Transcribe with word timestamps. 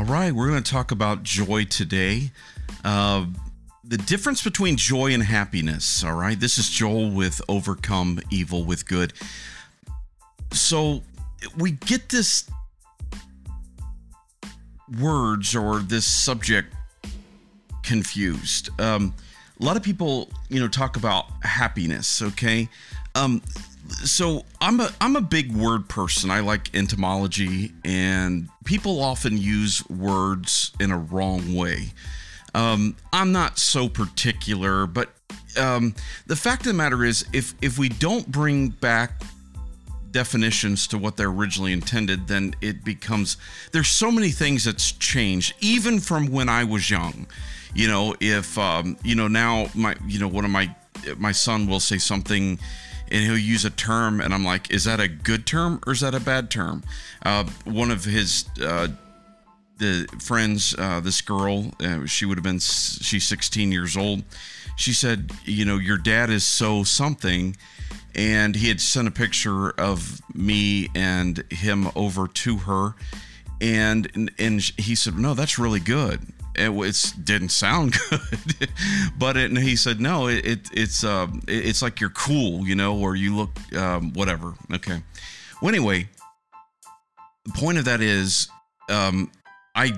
All 0.00 0.06
right, 0.06 0.32
we're 0.32 0.48
going 0.48 0.62
to 0.62 0.72
talk 0.72 0.92
about 0.92 1.24
joy 1.24 1.66
today. 1.66 2.30
Uh, 2.82 3.26
the 3.84 3.98
difference 3.98 4.42
between 4.42 4.78
joy 4.78 5.12
and 5.12 5.22
happiness. 5.22 6.02
All 6.02 6.14
right, 6.14 6.40
this 6.40 6.56
is 6.56 6.70
Joel 6.70 7.10
with 7.10 7.42
Overcome 7.50 8.18
Evil 8.30 8.64
with 8.64 8.86
Good. 8.86 9.12
So 10.52 11.02
we 11.58 11.72
get 11.72 12.08
this 12.08 12.50
words 14.98 15.54
or 15.54 15.80
this 15.80 16.06
subject 16.06 16.72
confused. 17.82 18.70
Um, 18.80 19.12
a 19.60 19.64
lot 19.66 19.76
of 19.76 19.82
people, 19.82 20.30
you 20.48 20.60
know, 20.60 20.68
talk 20.68 20.96
about 20.96 21.26
happiness. 21.42 22.22
Okay, 22.22 22.70
um, 23.14 23.42
so 23.90 24.44
I'm 24.60 24.80
a 24.80 24.90
I'm 25.00 25.16
a 25.16 25.20
big 25.20 25.52
word 25.52 25.88
person. 25.88 26.30
I 26.30 26.40
like 26.40 26.74
entomology, 26.74 27.72
and 27.84 28.48
people 28.64 29.02
often 29.02 29.36
use 29.36 29.88
words 29.88 30.72
in 30.80 30.90
a 30.90 30.98
wrong 30.98 31.54
way. 31.54 31.92
Um, 32.54 32.96
I'm 33.12 33.32
not 33.32 33.58
so 33.58 33.88
particular, 33.88 34.86
but 34.86 35.10
um, 35.58 35.94
the 36.26 36.36
fact 36.36 36.62
of 36.62 36.68
the 36.68 36.74
matter 36.74 37.04
is, 37.04 37.24
if 37.32 37.54
if 37.62 37.78
we 37.78 37.88
don't 37.88 38.26
bring 38.30 38.68
back 38.68 39.22
definitions 40.10 40.86
to 40.88 40.98
what 40.98 41.16
they're 41.16 41.28
originally 41.28 41.72
intended, 41.72 42.26
then 42.26 42.54
it 42.60 42.84
becomes 42.84 43.36
there's 43.72 43.88
so 43.88 44.10
many 44.10 44.30
things 44.30 44.64
that's 44.64 44.92
changed, 44.92 45.54
even 45.60 46.00
from 46.00 46.28
when 46.28 46.48
I 46.48 46.64
was 46.64 46.90
young. 46.90 47.26
You 47.74 47.88
know, 47.88 48.16
if 48.20 48.58
um, 48.58 48.96
you 49.04 49.14
know 49.14 49.28
now 49.28 49.66
my 49.74 49.94
you 50.06 50.18
know 50.18 50.28
one 50.28 50.44
of 50.44 50.50
my 50.50 50.74
my 51.16 51.32
son 51.32 51.66
will 51.66 51.80
say 51.80 51.98
something 51.98 52.58
and 53.10 53.24
he'll 53.24 53.36
use 53.36 53.64
a 53.64 53.70
term 53.70 54.20
and 54.20 54.32
i'm 54.32 54.44
like 54.44 54.70
is 54.70 54.84
that 54.84 55.00
a 55.00 55.08
good 55.08 55.46
term 55.46 55.80
or 55.86 55.92
is 55.92 56.00
that 56.00 56.14
a 56.14 56.20
bad 56.20 56.50
term? 56.50 56.82
Uh, 57.24 57.44
one 57.64 57.90
of 57.90 58.04
his 58.04 58.44
uh, 58.62 58.88
the 59.78 60.06
friends 60.18 60.74
uh, 60.78 61.00
this 61.00 61.20
girl 61.20 61.72
uh, 61.80 62.06
she 62.06 62.24
would 62.24 62.38
have 62.38 62.44
been 62.44 62.58
she's 62.58 63.26
16 63.26 63.72
years 63.72 63.96
old. 63.96 64.22
She 64.76 64.92
said 64.92 65.32
you 65.44 65.64
know 65.64 65.76
your 65.76 65.98
dad 65.98 66.30
is 66.30 66.44
so 66.44 66.84
something 66.84 67.56
and 68.14 68.56
he 68.56 68.68
had 68.68 68.80
sent 68.80 69.08
a 69.08 69.10
picture 69.10 69.70
of 69.70 70.20
me 70.34 70.88
and 70.94 71.44
him 71.50 71.88
over 71.94 72.26
to 72.28 72.58
her 72.58 72.94
and 73.60 74.30
and 74.38 74.60
he 74.78 74.94
said 74.94 75.18
no 75.18 75.34
that's 75.34 75.58
really 75.58 75.80
good 75.80 76.20
it, 76.60 76.70
it 76.70 77.14
didn't 77.24 77.50
sound 77.50 77.96
good. 78.10 78.68
But 79.18 79.36
it, 79.36 79.56
he 79.56 79.76
said 79.76 80.00
no 80.00 80.28
it, 80.28 80.44
it 80.46 80.60
it's 80.72 81.04
uh 81.04 81.28
it's 81.48 81.82
like 81.82 82.00
you're 82.00 82.10
cool 82.10 82.66
you 82.66 82.74
know 82.74 82.98
or 82.98 83.16
you 83.16 83.36
look 83.36 83.50
um, 83.74 84.12
whatever. 84.12 84.54
Okay. 84.72 85.02
Well 85.60 85.70
anyway 85.70 86.08
the 87.44 87.52
point 87.52 87.78
of 87.78 87.84
that 87.84 88.00
is 88.00 88.48
um 88.88 89.30
i 89.74 89.92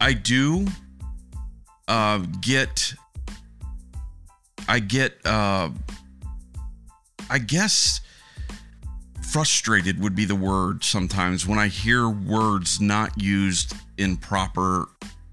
i 0.00 0.12
do 0.12 0.66
uh 1.88 2.18
get 2.40 2.94
i 4.68 4.78
get 4.78 5.14
uh 5.24 5.70
i 7.30 7.38
guess 7.38 8.00
frustrated 9.30 10.00
would 10.00 10.14
be 10.14 10.24
the 10.24 10.34
word 10.34 10.84
sometimes 10.84 11.46
when 11.46 11.58
i 11.58 11.68
hear 11.68 12.08
words 12.08 12.80
not 12.80 13.20
used 13.20 13.74
in 13.96 14.16
proper 14.16 14.86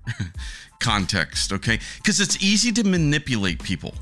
context, 0.79 1.51
okay? 1.53 1.79
Because 1.97 2.19
it's 2.19 2.41
easy 2.43 2.71
to 2.73 2.83
manipulate 2.83 3.63
people. 3.63 3.93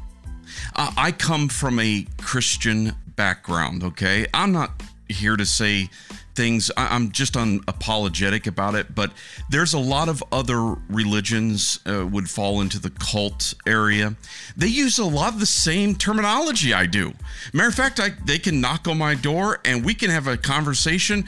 Uh, 0.76 0.92
I 0.98 1.12
come 1.12 1.50
from 1.50 1.80
a 1.80 2.06
Christian 2.22 2.96
background, 3.16 3.84
okay? 3.84 4.26
I'm 4.34 4.52
not 4.52 4.84
here 5.09 5.36
to 5.36 5.46
say 5.46 5.90
things. 6.36 6.72
I'm 6.76 7.12
just 7.12 7.34
unapologetic 7.34 8.48
about 8.48 8.76
it, 8.76 8.94
but 8.94 9.12
there's 9.50 9.74
a 9.74 9.80
lot 9.80 10.09
of 10.09 10.24
other 10.31 10.75
religions 10.90 11.80
uh, 11.85 12.06
would 12.08 12.30
fall 12.30 12.62
into 12.62 12.80
the 12.80 12.90
cult 12.90 13.53
area. 13.66 14.16
They 14.56 14.68
use 14.68 15.00
a 15.00 15.06
lot 15.06 15.34
of 15.34 15.40
the 15.40 15.46
same 15.46 15.96
terminology 15.96 16.74
I 16.74 16.85
do. 16.85 17.13
Matter 17.53 17.69
of 17.69 17.75
fact, 17.75 18.00
I, 18.00 18.09
they 18.25 18.40
can 18.40 18.62
knock 18.62 18.88
on 18.88 18.97
my 18.97 19.16
door 19.16 19.59
and 19.66 19.84
we 19.85 19.94
can 19.94 20.09
have 20.09 20.28
a 20.28 20.38
conversation. 20.38 21.25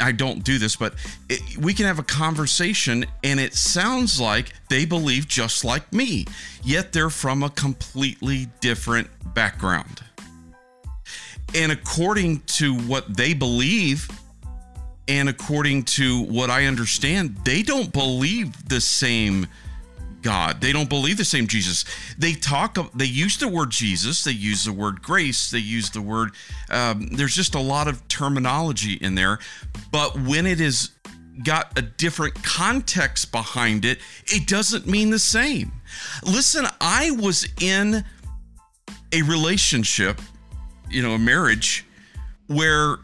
I 0.00 0.12
don't 0.12 0.44
do 0.44 0.58
this, 0.58 0.76
but 0.76 0.94
it, 1.28 1.58
we 1.58 1.74
can 1.74 1.86
have 1.86 1.98
a 1.98 2.04
conversation 2.04 3.06
and 3.24 3.40
it 3.40 3.54
sounds 3.54 4.20
like 4.20 4.52
they 4.68 4.84
believe 4.84 5.28
just 5.28 5.64
like 5.64 5.92
me, 5.92 6.26
yet 6.62 6.92
they're 6.92 7.10
from 7.10 7.42
a 7.42 7.50
completely 7.50 8.48
different 8.60 9.08
background. 9.34 10.02
And 11.54 11.70
according 11.70 12.40
to 12.40 12.74
what 12.74 13.16
they 13.16 13.34
believe, 13.34 14.08
and 15.12 15.28
according 15.28 15.82
to 15.82 16.22
what 16.22 16.48
I 16.48 16.64
understand, 16.64 17.36
they 17.44 17.62
don't 17.62 17.92
believe 17.92 18.70
the 18.70 18.80
same 18.80 19.46
God. 20.22 20.62
They 20.62 20.72
don't 20.72 20.88
believe 20.88 21.18
the 21.18 21.24
same 21.26 21.46
Jesus. 21.46 21.84
They 22.16 22.32
talk, 22.32 22.78
they 22.94 23.04
use 23.04 23.36
the 23.36 23.46
word 23.46 23.68
Jesus, 23.68 24.24
they 24.24 24.32
use 24.32 24.64
the 24.64 24.72
word 24.72 25.02
grace, 25.02 25.50
they 25.50 25.58
use 25.58 25.90
the 25.90 26.00
word, 26.00 26.30
um, 26.70 27.08
there's 27.08 27.34
just 27.34 27.54
a 27.54 27.60
lot 27.60 27.88
of 27.88 28.08
terminology 28.08 28.94
in 28.94 29.14
there. 29.14 29.38
But 29.90 30.18
when 30.18 30.46
it 30.46 30.62
is 30.62 30.92
got 31.44 31.78
a 31.78 31.82
different 31.82 32.42
context 32.42 33.32
behind 33.32 33.84
it, 33.84 33.98
it 34.28 34.46
doesn't 34.46 34.86
mean 34.86 35.10
the 35.10 35.18
same. 35.18 35.72
Listen, 36.24 36.66
I 36.80 37.10
was 37.10 37.46
in 37.60 38.02
a 39.12 39.20
relationship, 39.20 40.22
you 40.88 41.02
know, 41.02 41.12
a 41.12 41.18
marriage 41.18 41.84
where 42.46 42.96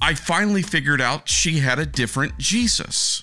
I 0.00 0.14
finally 0.14 0.62
figured 0.62 1.00
out 1.00 1.28
she 1.28 1.58
had 1.58 1.78
a 1.78 1.86
different 1.86 2.38
Jesus. 2.38 3.22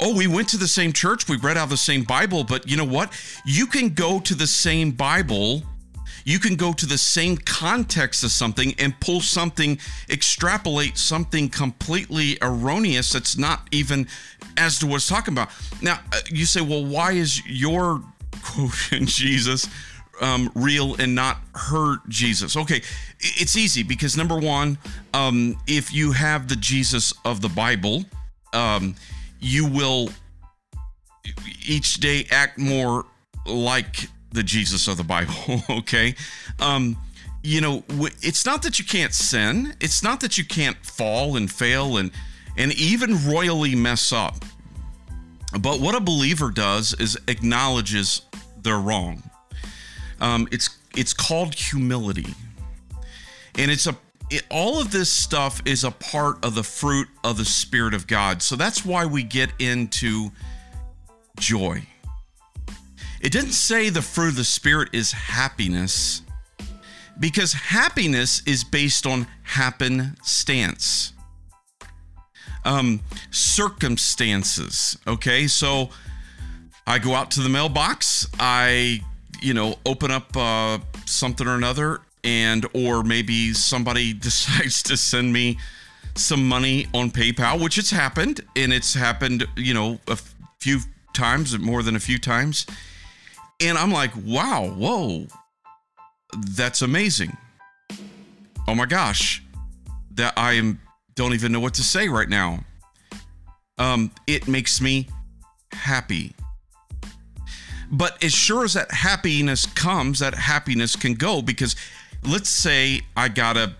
Oh, 0.00 0.14
we 0.14 0.26
went 0.26 0.48
to 0.50 0.58
the 0.58 0.68
same 0.68 0.92
church, 0.92 1.28
we 1.28 1.38
read 1.38 1.56
out 1.56 1.70
the 1.70 1.76
same 1.76 2.04
Bible, 2.04 2.44
but 2.44 2.68
you 2.68 2.76
know 2.76 2.84
what? 2.84 3.12
You 3.46 3.66
can 3.66 3.88
go 3.90 4.20
to 4.20 4.34
the 4.34 4.46
same 4.46 4.90
Bible, 4.90 5.62
you 6.24 6.38
can 6.38 6.56
go 6.56 6.74
to 6.74 6.84
the 6.84 6.98
same 6.98 7.38
context 7.38 8.22
of 8.22 8.30
something 8.30 8.74
and 8.78 8.98
pull 9.00 9.22
something, 9.22 9.78
extrapolate 10.10 10.98
something 10.98 11.48
completely 11.48 12.36
erroneous 12.42 13.12
that's 13.12 13.38
not 13.38 13.66
even 13.70 14.06
as 14.58 14.78
to 14.80 14.86
what 14.86 14.96
it's 14.96 15.08
talking 15.08 15.32
about. 15.32 15.48
Now, 15.80 16.00
uh, 16.12 16.20
you 16.28 16.44
say, 16.44 16.60
well, 16.60 16.84
why 16.84 17.12
is 17.12 17.46
your 17.46 18.02
quote 18.42 18.92
in 18.92 19.06
Jesus 19.06 19.66
um, 20.20 20.50
real 20.54 20.94
and 21.00 21.14
not 21.14 21.38
her 21.54 21.96
Jesus. 22.08 22.56
Okay, 22.56 22.82
it's 23.20 23.56
easy 23.56 23.82
because 23.82 24.16
number 24.16 24.38
one, 24.38 24.78
um, 25.14 25.56
if 25.66 25.92
you 25.92 26.12
have 26.12 26.48
the 26.48 26.56
Jesus 26.56 27.12
of 27.24 27.40
the 27.40 27.48
Bible, 27.48 28.04
um, 28.52 28.94
you 29.40 29.66
will 29.66 30.10
each 31.66 31.94
day 31.94 32.26
act 32.30 32.58
more 32.58 33.04
like 33.46 34.08
the 34.32 34.42
Jesus 34.42 34.88
of 34.88 34.96
the 34.96 35.04
Bible. 35.04 35.34
okay, 35.70 36.14
um, 36.60 36.96
you 37.42 37.60
know, 37.60 37.84
it's 38.22 38.44
not 38.44 38.62
that 38.62 38.78
you 38.78 38.84
can't 38.84 39.14
sin. 39.14 39.74
It's 39.80 40.02
not 40.02 40.20
that 40.20 40.38
you 40.38 40.44
can't 40.44 40.76
fall 40.84 41.36
and 41.36 41.50
fail 41.50 41.96
and 41.96 42.10
and 42.56 42.72
even 42.72 43.26
royally 43.26 43.74
mess 43.74 44.12
up. 44.12 44.44
But 45.60 45.80
what 45.80 45.94
a 45.94 46.00
believer 46.00 46.50
does 46.50 46.92
is 46.94 47.16
acknowledges 47.26 48.22
they're 48.60 48.78
wrong 48.78 49.22
um, 50.20 50.48
it's 50.50 50.70
it's 50.96 51.12
called 51.12 51.54
humility, 51.54 52.34
and 53.56 53.70
it's 53.70 53.86
a 53.86 53.96
it, 54.30 54.44
all 54.50 54.80
of 54.80 54.90
this 54.90 55.10
stuff 55.10 55.62
is 55.64 55.84
a 55.84 55.90
part 55.90 56.44
of 56.44 56.54
the 56.54 56.62
fruit 56.62 57.08
of 57.24 57.38
the 57.38 57.44
Spirit 57.44 57.94
of 57.94 58.06
God. 58.06 58.42
So 58.42 58.56
that's 58.56 58.84
why 58.84 59.06
we 59.06 59.22
get 59.22 59.50
into 59.58 60.30
joy. 61.38 61.82
It 63.20 63.32
didn't 63.32 63.52
say 63.52 63.90
the 63.90 64.02
fruit 64.02 64.28
of 64.28 64.36
the 64.36 64.44
Spirit 64.44 64.90
is 64.92 65.12
happiness, 65.12 66.22
because 67.18 67.52
happiness 67.52 68.42
is 68.46 68.64
based 68.64 69.06
on 69.06 69.26
happenstance, 69.42 71.12
um, 72.64 73.00
circumstances. 73.30 74.98
Okay, 75.06 75.46
so 75.46 75.90
I 76.86 76.98
go 76.98 77.14
out 77.14 77.30
to 77.32 77.40
the 77.40 77.48
mailbox, 77.48 78.28
I 78.38 79.02
you 79.40 79.54
know, 79.54 79.76
open 79.86 80.10
up 80.10 80.36
uh, 80.36 80.78
something 81.06 81.46
or 81.46 81.54
another, 81.54 82.00
and 82.24 82.66
or 82.74 83.02
maybe 83.02 83.52
somebody 83.52 84.12
decides 84.28 84.82
to 84.84 84.96
send 84.96 85.32
me 85.32 85.58
some 86.14 86.48
money 86.48 86.86
on 86.94 87.10
PayPal, 87.10 87.62
which 87.62 87.78
it's 87.78 87.90
happened, 87.90 88.40
and 88.56 88.72
it's 88.72 88.94
happened, 88.94 89.46
you 89.56 89.74
know, 89.74 89.98
a 90.08 90.18
few 90.60 90.80
times, 91.14 91.58
more 91.58 91.82
than 91.82 91.96
a 91.96 92.00
few 92.00 92.18
times, 92.18 92.66
and 93.60 93.76
I'm 93.76 93.90
like, 93.90 94.12
wow, 94.24 94.68
whoa, 94.76 95.26
that's 96.50 96.82
amazing. 96.82 97.36
Oh 98.66 98.74
my 98.74 98.86
gosh, 98.86 99.42
that 100.14 100.34
I 100.36 100.54
am 100.54 100.80
don't 101.14 101.34
even 101.34 101.50
know 101.50 101.60
what 101.60 101.74
to 101.74 101.82
say 101.82 102.08
right 102.08 102.28
now. 102.28 102.60
Um, 103.78 104.12
it 104.26 104.46
makes 104.46 104.80
me 104.80 105.08
happy. 105.72 106.32
But 107.90 108.22
as 108.22 108.32
sure 108.32 108.64
as 108.64 108.74
that 108.74 108.90
happiness 108.92 109.66
comes, 109.66 110.18
that 110.18 110.34
happiness 110.34 110.96
can 110.96 111.14
go 111.14 111.40
because 111.40 111.74
let's 112.24 112.48
say 112.50 113.00
I 113.16 113.28
got 113.28 113.56
a 113.56 113.74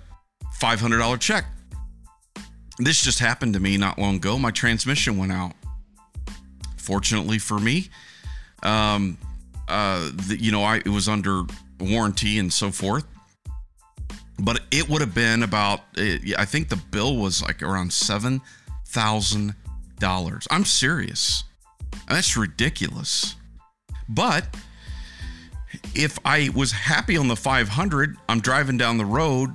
$500 0.61 1.21
check. 1.21 1.45
This 2.79 3.03
just 3.03 3.19
happened 3.19 3.55
to 3.55 3.61
me 3.61 3.77
not 3.77 3.99
long 3.99 4.17
ago. 4.17 4.39
My 4.39 4.51
transmission 4.51 5.19
went 5.19 5.33
out. 5.33 5.53
Fortunately 6.77 7.39
for 7.39 7.59
me, 7.59 7.89
um, 8.63 9.19
uh, 9.69 10.11
the, 10.27 10.39
you 10.41 10.51
know, 10.51 10.63
I 10.63 10.77
it 10.77 10.89
was 10.89 11.09
under 11.09 11.43
warranty 11.81 12.39
and 12.39 12.53
so 12.53 12.71
forth. 12.71 13.05
But 14.41 14.61
it 14.71 14.89
would 14.89 15.01
have 15.01 15.15
been 15.15 15.43
about, 15.43 15.81
I 15.99 16.45
think 16.45 16.69
the 16.69 16.77
bill 16.77 17.17
was 17.17 17.43
like 17.43 17.63
around 17.63 17.93
seven 17.93 18.41
thousand 18.87 19.55
dollars. 19.99 20.47
I'm 20.51 20.65
serious. 20.65 21.45
That's 22.09 22.37
ridiculous. 22.37 23.35
But 24.09 24.57
if 25.95 26.19
I 26.25 26.51
was 26.55 26.73
happy 26.73 27.17
on 27.17 27.29
the 27.29 27.37
500, 27.37 28.17
I'm 28.29 28.41
driving 28.41 28.79
down 28.79 28.99
the 28.99 29.05
road 29.05 29.55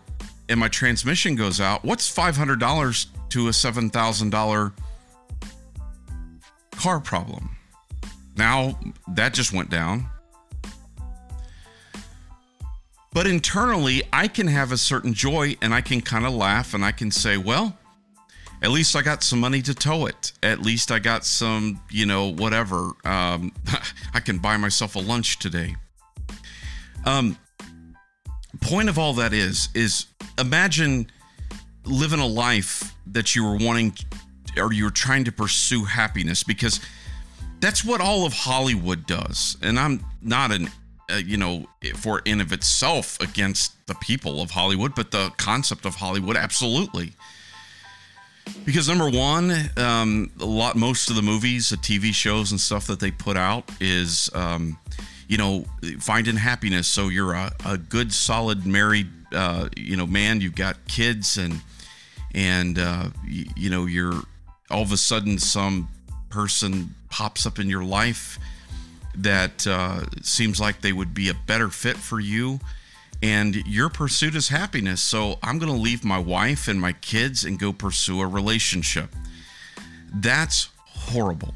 and 0.49 0.59
my 0.59 0.67
transmission 0.67 1.35
goes 1.35 1.59
out. 1.59 1.83
What's 1.83 2.13
$500 2.13 3.05
to 3.29 3.47
a 3.47 3.51
$7,000 3.51 4.73
car 6.71 6.99
problem? 6.99 7.55
Now 8.35 8.79
that 9.07 9.33
just 9.33 9.53
went 9.53 9.69
down. 9.69 10.07
But 13.13 13.27
internally, 13.27 14.01
I 14.11 14.27
can 14.27 14.47
have 14.47 14.71
a 14.71 14.77
certain 14.77 15.13
joy 15.13 15.55
and 15.61 15.73
I 15.73 15.81
can 15.81 16.01
kind 16.01 16.25
of 16.25 16.33
laugh 16.33 16.73
and 16.73 16.83
I 16.83 16.91
can 16.91 17.11
say, 17.11 17.37
well, 17.37 17.77
at 18.63 18.71
least 18.71 18.95
I 18.95 19.01
got 19.01 19.23
some 19.23 19.41
money 19.41 19.61
to 19.61 19.73
tow 19.73 20.05
it. 20.05 20.31
At 20.41 20.61
least 20.61 20.89
I 20.89 20.99
got 20.99 21.25
some, 21.25 21.81
you 21.91 22.05
know, 22.05 22.31
whatever. 22.31 22.91
Um, 23.03 23.51
I 24.13 24.21
can 24.21 24.37
buy 24.39 24.55
myself 24.55 24.95
a 24.95 24.99
lunch 24.99 25.37
today. 25.39 25.75
Um, 27.05 27.37
point 28.61 28.87
of 28.87 28.97
all 28.97 29.13
that 29.15 29.33
is, 29.33 29.67
is 29.75 30.05
imagine 30.39 31.11
living 31.83 32.21
a 32.21 32.25
life 32.25 32.95
that 33.07 33.35
you 33.35 33.43
were 33.43 33.57
wanting 33.57 33.93
or 34.55 34.71
you 34.71 34.85
were 34.85 34.91
trying 34.91 35.25
to 35.25 35.31
pursue 35.33 35.83
happiness 35.83 36.41
because 36.43 36.79
that's 37.59 37.83
what 37.83 37.99
all 37.99 38.25
of 38.25 38.31
Hollywood 38.31 39.05
does. 39.05 39.57
And 39.61 39.77
I'm 39.77 40.05
not 40.21 40.53
an, 40.53 40.69
uh, 41.11 41.15
you 41.15 41.35
know, 41.35 41.65
for 41.97 42.21
in 42.23 42.39
of 42.39 42.53
itself 42.53 43.19
against 43.19 43.85
the 43.87 43.95
people 43.95 44.41
of 44.41 44.51
Hollywood, 44.51 44.95
but 44.95 45.11
the 45.11 45.33
concept 45.35 45.85
of 45.85 45.95
Hollywood, 45.95 46.37
absolutely 46.37 47.11
because 48.65 48.87
number 48.87 49.09
one, 49.09 49.53
um, 49.77 50.31
a 50.39 50.45
lot, 50.45 50.75
most 50.75 51.09
of 51.09 51.15
the 51.15 51.21
movies, 51.21 51.69
the 51.69 51.77
TV 51.77 52.13
shows, 52.13 52.51
and 52.51 52.59
stuff 52.59 52.87
that 52.87 52.99
they 52.99 53.11
put 53.11 53.37
out 53.37 53.69
is, 53.79 54.29
um, 54.33 54.77
you 55.27 55.37
know, 55.37 55.65
finding 55.99 56.35
happiness. 56.35 56.87
So 56.87 57.09
you're 57.09 57.33
a, 57.33 57.51
a 57.65 57.77
good, 57.77 58.13
solid 58.13 58.65
married, 58.65 59.07
uh, 59.33 59.69
you 59.75 59.97
know, 59.97 60.07
man. 60.07 60.41
You've 60.41 60.55
got 60.55 60.77
kids, 60.87 61.37
and 61.37 61.61
and 62.33 62.79
uh, 62.79 63.09
you, 63.25 63.45
you 63.55 63.69
know, 63.69 63.85
you're 63.85 64.21
all 64.69 64.81
of 64.81 64.91
a 64.91 64.97
sudden 64.97 65.37
some 65.37 65.89
person 66.29 66.95
pops 67.09 67.45
up 67.45 67.59
in 67.59 67.69
your 67.69 67.83
life 67.83 68.39
that 69.15 69.67
uh, 69.67 70.03
seems 70.21 70.59
like 70.59 70.81
they 70.81 70.93
would 70.93 71.13
be 71.13 71.29
a 71.29 71.33
better 71.45 71.69
fit 71.69 71.95
for 71.95 72.19
you 72.19 72.59
and 73.23 73.55
your 73.65 73.87
pursuit 73.87 74.35
is 74.35 74.49
happiness. 74.49 75.01
So 75.01 75.39
I'm 75.41 75.57
going 75.57 75.71
to 75.71 75.77
leave 75.77 76.03
my 76.03 76.19
wife 76.19 76.67
and 76.67 76.79
my 76.79 76.91
kids 76.91 77.45
and 77.45 77.57
go 77.57 77.71
pursue 77.71 78.19
a 78.19 78.27
relationship. 78.27 79.15
That's 80.13 80.67
horrible. 80.85 81.53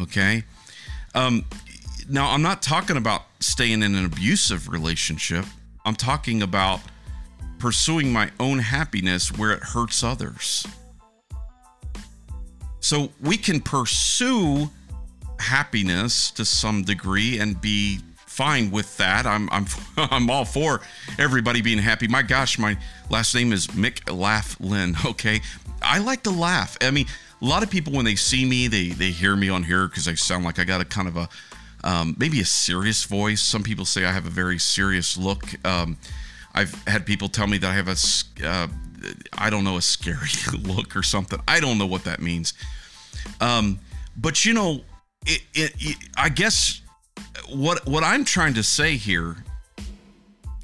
Okay. 0.00 0.42
Um, 1.14 1.44
now, 2.08 2.30
I'm 2.32 2.42
not 2.42 2.60
talking 2.60 2.96
about 2.96 3.22
staying 3.38 3.84
in 3.84 3.94
an 3.94 4.04
abusive 4.04 4.68
relationship. 4.68 5.44
I'm 5.84 5.94
talking 5.94 6.42
about 6.42 6.80
pursuing 7.60 8.12
my 8.12 8.32
own 8.40 8.58
happiness 8.58 9.30
where 9.30 9.52
it 9.52 9.62
hurts 9.62 10.02
others. 10.02 10.66
So 12.80 13.10
we 13.20 13.36
can 13.36 13.60
pursue 13.60 14.70
happiness 15.38 16.32
to 16.32 16.44
some 16.44 16.82
degree 16.82 17.38
and 17.38 17.60
be 17.60 18.00
fine 18.36 18.70
with 18.70 18.94
that. 18.98 19.26
I'm 19.26 19.48
I'm 19.50 19.66
I'm 19.96 20.30
all 20.30 20.44
for 20.44 20.82
everybody 21.18 21.62
being 21.62 21.78
happy. 21.78 22.06
My 22.06 22.22
gosh, 22.22 22.58
my 22.58 22.76
last 23.08 23.34
name 23.34 23.52
is 23.52 23.74
McLaughlin. 23.74 24.96
Okay, 25.06 25.40
I 25.80 25.98
like 25.98 26.22
to 26.24 26.30
laugh. 26.30 26.76
I 26.80 26.90
mean, 26.90 27.06
a 27.40 27.44
lot 27.44 27.62
of 27.62 27.70
people 27.70 27.92
when 27.92 28.04
they 28.04 28.16
see 28.16 28.44
me, 28.44 28.68
they 28.68 28.88
they 28.88 29.10
hear 29.10 29.34
me 29.36 29.48
on 29.48 29.62
here 29.62 29.88
because 29.88 30.06
I 30.06 30.14
sound 30.14 30.44
like 30.44 30.58
I 30.58 30.64
got 30.64 30.80
a 30.80 30.84
kind 30.84 31.08
of 31.08 31.16
a 31.16 31.28
um, 31.84 32.14
maybe 32.18 32.40
a 32.40 32.44
serious 32.44 33.04
voice. 33.04 33.40
Some 33.40 33.62
people 33.62 33.84
say 33.84 34.04
I 34.04 34.12
have 34.12 34.26
a 34.26 34.30
very 34.30 34.58
serious 34.58 35.16
look. 35.16 35.44
Um, 35.64 35.96
I've 36.54 36.74
had 36.86 37.06
people 37.06 37.28
tell 37.28 37.46
me 37.46 37.58
that 37.58 37.70
I 37.70 37.74
have 37.74 37.88
a 37.88 38.46
uh, 38.46 38.68
I 39.32 39.48
don't 39.48 39.64
know 39.64 39.76
a 39.76 39.82
scary 39.82 40.30
look 40.62 40.94
or 40.96 41.02
something. 41.02 41.40
I 41.48 41.60
don't 41.60 41.78
know 41.78 41.86
what 41.86 42.04
that 42.04 42.20
means. 42.20 42.52
Um, 43.40 43.78
but 44.16 44.44
you 44.44 44.52
know, 44.52 44.82
it, 45.24 45.42
it, 45.54 45.72
it 45.78 45.96
I 46.16 46.28
guess 46.28 46.82
what 47.48 47.86
what 47.86 48.04
I'm 48.04 48.24
trying 48.24 48.54
to 48.54 48.62
say 48.62 48.96
here 48.96 49.36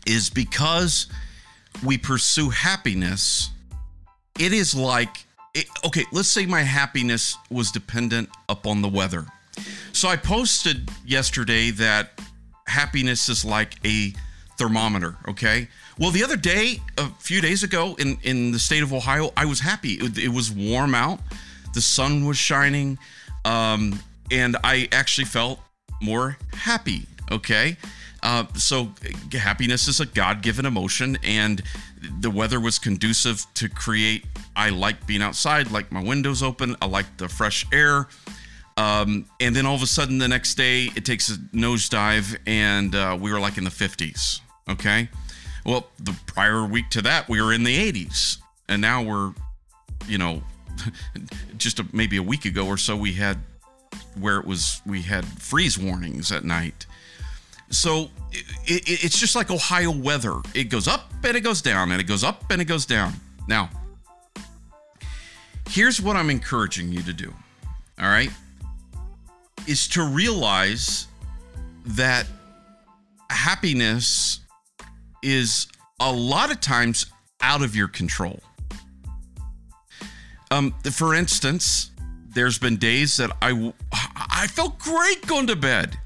is 0.06 0.30
because 0.30 1.06
we 1.84 1.98
pursue 1.98 2.50
happiness, 2.50 3.50
it 4.38 4.52
is 4.52 4.74
like 4.74 5.24
it, 5.54 5.66
okay, 5.84 6.04
let's 6.12 6.28
say 6.28 6.46
my 6.46 6.62
happiness 6.62 7.36
was 7.50 7.70
dependent 7.70 8.30
upon 8.48 8.82
the 8.82 8.88
weather. 8.88 9.26
So 9.92 10.08
I 10.08 10.16
posted 10.16 10.90
yesterday 11.04 11.70
that 11.72 12.20
happiness 12.66 13.28
is 13.28 13.44
like 13.44 13.74
a 13.84 14.12
thermometer, 14.58 15.16
okay? 15.28 15.68
Well, 15.98 16.10
the 16.10 16.24
other 16.24 16.36
day, 16.36 16.80
a 16.96 17.08
few 17.18 17.40
days 17.40 17.62
ago 17.62 17.94
in 17.98 18.18
in 18.22 18.52
the 18.52 18.58
state 18.58 18.82
of 18.82 18.92
Ohio, 18.92 19.30
I 19.36 19.44
was 19.44 19.60
happy. 19.60 19.94
It, 19.94 20.18
it 20.18 20.28
was 20.28 20.50
warm 20.50 20.94
out. 20.94 21.20
The 21.74 21.82
sun 21.82 22.26
was 22.26 22.38
shining. 22.38 22.98
Um, 23.44 23.98
and 24.30 24.56
I 24.64 24.88
actually 24.92 25.26
felt 25.26 25.60
more 26.02 26.36
happy. 26.52 27.06
Okay. 27.30 27.76
Uh, 28.22 28.44
so 28.54 28.90
happiness 29.32 29.88
is 29.88 29.98
a 29.98 30.06
God-given 30.06 30.64
emotion, 30.64 31.18
and 31.24 31.62
the 32.20 32.30
weather 32.30 32.60
was 32.60 32.78
conducive 32.78 33.44
to 33.54 33.68
create. 33.68 34.24
I 34.54 34.68
like 34.68 35.06
being 35.06 35.22
outside, 35.22 35.70
like 35.70 35.90
my 35.90 36.02
windows 36.02 36.42
open. 36.42 36.76
I 36.80 36.86
like 36.86 37.16
the 37.16 37.28
fresh 37.28 37.66
air. 37.72 38.06
Um, 38.76 39.26
and 39.40 39.54
then 39.54 39.66
all 39.66 39.74
of 39.74 39.82
a 39.82 39.86
sudden, 39.86 40.18
the 40.18 40.28
next 40.28 40.54
day, 40.54 40.90
it 40.94 41.04
takes 41.04 41.30
a 41.30 41.32
nosedive, 41.54 42.38
and 42.46 42.94
uh, 42.94 43.18
we 43.20 43.32
were 43.32 43.40
like 43.40 43.58
in 43.58 43.64
the 43.64 43.70
50s. 43.70 44.40
Okay. 44.68 45.08
Well, 45.64 45.88
the 45.98 46.16
prior 46.26 46.64
week 46.64 46.90
to 46.90 47.02
that, 47.02 47.28
we 47.28 47.40
were 47.42 47.52
in 47.52 47.64
the 47.64 47.92
80s, 47.92 48.38
and 48.68 48.80
now 48.80 49.02
we're, 49.02 49.32
you 50.06 50.18
know, 50.18 50.42
just 51.56 51.80
a, 51.80 51.86
maybe 51.92 52.16
a 52.16 52.22
week 52.22 52.44
ago 52.44 52.66
or 52.66 52.76
so, 52.76 52.96
we 52.96 53.14
had 53.14 53.38
where 54.18 54.38
it 54.38 54.46
was 54.46 54.80
we 54.86 55.02
had 55.02 55.24
freeze 55.24 55.78
warnings 55.78 56.32
at 56.32 56.44
night. 56.44 56.86
So 57.70 58.10
it, 58.30 58.88
it, 58.88 59.04
it's 59.04 59.18
just 59.18 59.34
like 59.34 59.50
Ohio 59.50 59.90
weather. 59.90 60.40
It 60.54 60.64
goes 60.64 60.86
up 60.86 61.12
and 61.24 61.36
it 61.36 61.40
goes 61.40 61.62
down, 61.62 61.90
and 61.90 62.00
it 62.00 62.04
goes 62.04 62.22
up 62.22 62.50
and 62.50 62.60
it 62.60 62.66
goes 62.66 62.84
down. 62.84 63.14
Now, 63.48 63.70
here's 65.68 66.00
what 66.00 66.16
I'm 66.16 66.30
encouraging 66.30 66.92
you 66.92 67.02
to 67.02 67.12
do. 67.12 67.32
All 67.98 68.08
right, 68.08 68.30
is 69.66 69.88
to 69.88 70.04
realize 70.04 71.06
that 71.86 72.26
happiness 73.30 74.40
is 75.22 75.68
a 76.00 76.12
lot 76.12 76.50
of 76.50 76.60
times 76.60 77.06
out 77.40 77.62
of 77.62 77.74
your 77.74 77.88
control. 77.88 78.40
Um, 80.50 80.72
for 80.90 81.14
instance, 81.14 81.91
there's 82.34 82.58
been 82.58 82.76
days 82.76 83.16
that 83.16 83.30
I 83.40 83.72
I 83.92 84.46
felt 84.48 84.78
great 84.78 85.26
going 85.26 85.46
to 85.48 85.56
bed, 85.56 85.98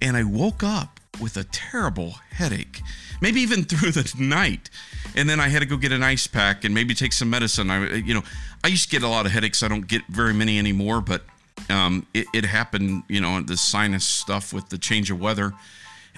and 0.00 0.16
I 0.16 0.24
woke 0.24 0.62
up 0.62 1.00
with 1.20 1.36
a 1.36 1.44
terrible 1.44 2.14
headache, 2.30 2.80
maybe 3.20 3.40
even 3.40 3.64
through 3.64 3.92
the 3.92 4.12
night, 4.18 4.70
and 5.14 5.28
then 5.28 5.40
I 5.40 5.48
had 5.48 5.60
to 5.60 5.66
go 5.66 5.76
get 5.76 5.92
an 5.92 6.02
ice 6.02 6.26
pack 6.26 6.64
and 6.64 6.74
maybe 6.74 6.94
take 6.94 7.12
some 7.12 7.30
medicine. 7.30 7.70
I 7.70 7.94
you 7.94 8.14
know 8.14 8.22
I 8.64 8.68
used 8.68 8.84
to 8.84 8.90
get 8.90 9.02
a 9.02 9.08
lot 9.08 9.26
of 9.26 9.32
headaches. 9.32 9.62
I 9.62 9.68
don't 9.68 9.86
get 9.86 10.02
very 10.08 10.34
many 10.34 10.58
anymore, 10.58 11.00
but 11.00 11.22
um, 11.70 12.06
it, 12.14 12.26
it 12.34 12.44
happened. 12.44 13.04
You 13.08 13.20
know 13.20 13.40
the 13.40 13.56
sinus 13.56 14.04
stuff 14.04 14.52
with 14.52 14.68
the 14.68 14.78
change 14.78 15.10
of 15.10 15.20
weather. 15.20 15.52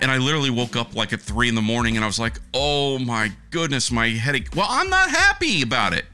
And 0.00 0.10
I 0.10 0.18
literally 0.18 0.50
woke 0.50 0.74
up 0.74 0.96
like 0.96 1.12
at 1.12 1.20
three 1.20 1.48
in 1.48 1.54
the 1.54 1.62
morning 1.62 1.94
and 1.94 2.02
I 2.02 2.08
was 2.08 2.18
like, 2.18 2.40
oh 2.52 2.98
my 2.98 3.30
goodness, 3.52 3.92
my 3.92 4.08
headache. 4.08 4.48
Well, 4.56 4.66
I'm 4.68 4.90
not 4.90 5.08
happy 5.08 5.62
about 5.62 5.92
it. 5.92 6.04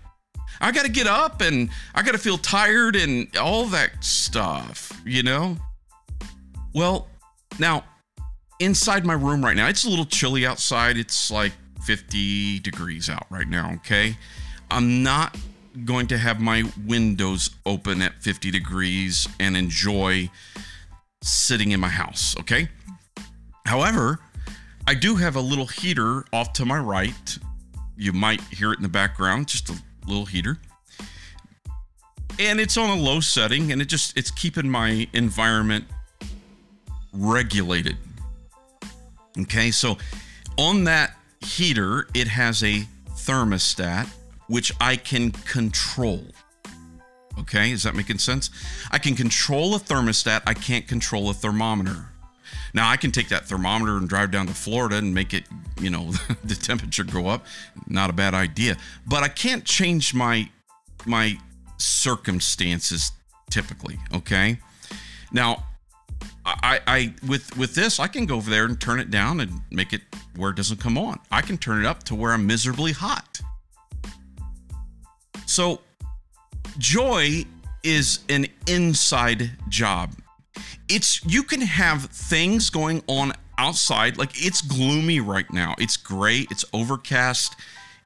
I 0.61 0.73
got 0.73 0.85
to 0.85 0.91
get 0.91 1.07
up 1.07 1.41
and 1.41 1.71
I 1.95 2.03
got 2.03 2.13
to 2.13 2.19
feel 2.19 2.39
tired 2.39 2.97
and 2.97 3.35
all 3.37 3.67
that 3.67 4.05
stuff, 4.05 5.01
you 5.05 5.23
know? 5.23 5.57
Well, 6.75 7.09
now 7.59 7.85
inside 8.59 9.05
my 9.05 9.15
room 9.15 9.45
right 9.45 9.57
now, 9.57 9.69
it's 9.69 9.85
a 9.85 9.89
little 9.89 10.05
chilly 10.05 10.47
outside. 10.47 10.97
It's 10.97 11.31
like 11.31 11.53
50 11.83 12.61
degrees 12.61 13.09
out 13.09 13.27
right 13.31 13.49
now, 13.49 13.73
okay? 13.77 14.17
I'm 14.71 15.03
not 15.03 15.37
going 15.85 16.07
to 16.09 16.19
have 16.19 16.41
my 16.41 16.65
windows 16.87 17.51
open 17.65 18.03
at 18.03 18.23
50 18.23 18.51
degrees 18.51 19.29
and 19.39 19.57
enjoy 19.57 20.31
sitting 21.23 21.73
in 21.73 21.81
my 21.81 21.89
house, 21.89 22.37
okay? 22.39 22.69
However, 23.67 24.19
I 24.87 24.95
do 24.95 25.17
have 25.17 25.37
a 25.37 25.41
little 25.41 25.67
heater 25.67 26.25
off 26.33 26.53
to 26.55 26.65
my 26.65 26.79
right. 26.79 27.39
You 27.97 28.13
might 28.13 28.41
hear 28.43 28.73
it 28.73 28.79
in 28.79 28.83
the 28.83 28.89
background, 28.89 29.49
just 29.49 29.71
a 29.71 29.75
little 30.07 30.27
heater. 30.27 30.59
and 32.39 32.59
it's 32.59 32.77
on 32.77 32.91
a 32.91 33.01
low 33.01 33.21
setting 33.21 33.71
and 33.71 33.83
it 33.83 33.85
just 33.87 34.17
it's 34.17 34.31
keeping 34.31 34.69
my 34.69 35.07
environment 35.13 35.85
regulated. 37.13 37.97
Okay, 39.39 39.71
so 39.71 39.99
on 40.57 40.85
that 40.85 41.17
heater, 41.41 42.07
it 42.15 42.29
has 42.29 42.63
a 42.63 42.87
thermostat 43.11 44.09
which 44.49 44.73
I 44.81 44.97
can 44.97 45.31
control. 45.31 46.25
Okay, 47.39 47.71
is 47.71 47.85
that 47.85 47.95
making 47.95 48.19
sense? 48.19 48.51
I 48.91 48.99
can 48.99 49.15
control 49.15 49.75
a 49.75 49.79
thermostat, 49.79 50.43
I 50.47 50.55
can't 50.55 50.89
control 50.89 51.31
a 51.31 51.35
thermometer. 51.35 52.10
Now 52.75 52.89
I 52.89 52.97
can 52.97 53.11
take 53.11 53.29
that 53.29 53.47
thermometer 53.47 53.97
and 53.97 54.09
drive 54.09 54.31
down 54.31 54.47
to 54.47 54.55
Florida 54.55 54.97
and 54.97 55.15
make 55.15 55.35
it, 55.35 55.45
you 55.81 55.91
know, 55.91 56.13
the 56.45 56.55
temperature 56.55 57.05
go 57.05 57.29
up. 57.29 57.47
Not 57.87 58.11
a 58.11 58.13
bad 58.13 58.35
idea. 58.35 58.77
But 59.07 59.23
I 59.23 59.29
can't 59.29 59.65
change 59.65 60.15
my 60.15 60.49
my 61.07 61.39
circumstances 61.79 63.13
typically, 63.51 63.99
okay? 64.15 64.59
Now 65.33 65.65
I, 66.45 66.81
I 66.87 67.15
with 67.27 67.57
with 67.57 67.75
this 67.75 68.01
I 68.01 68.07
can 68.07 68.27
go 68.27 68.37
over 68.37 68.51
there 68.51 68.65
and 68.65 68.81
turn 68.81 69.01
it 69.01 69.11
down 69.11 69.41
and 69.41 69.61
make 69.71 69.93
it 69.93 70.03
where 70.37 70.51
it 70.51 70.57
doesn't 70.57 70.81
come 70.81 70.97
on. 70.97 71.19
I 71.31 71.43
can 71.43 71.59
turn 71.59 71.81
it 71.81 71.87
up 71.87 72.03
to 72.05 72.15
where 72.15 72.33
I'm 72.33 72.47
miserably 72.47 72.93
hot. 72.93 73.41
So 75.47 75.81
joy 76.79 77.45
is 77.83 78.21
an 78.29 78.47
inside 78.67 79.51
job. 79.69 80.13
It's 80.91 81.25
you 81.25 81.45
can 81.45 81.61
have 81.61 82.07
things 82.07 82.69
going 82.69 83.03
on 83.07 83.33
outside 83.57 84.19
like 84.19 84.31
it's 84.35 84.61
gloomy 84.61 85.21
right 85.21 85.51
now. 85.53 85.75
It's 85.79 85.97
gray, 85.97 86.47
it's 86.51 86.65
overcast, 86.73 87.55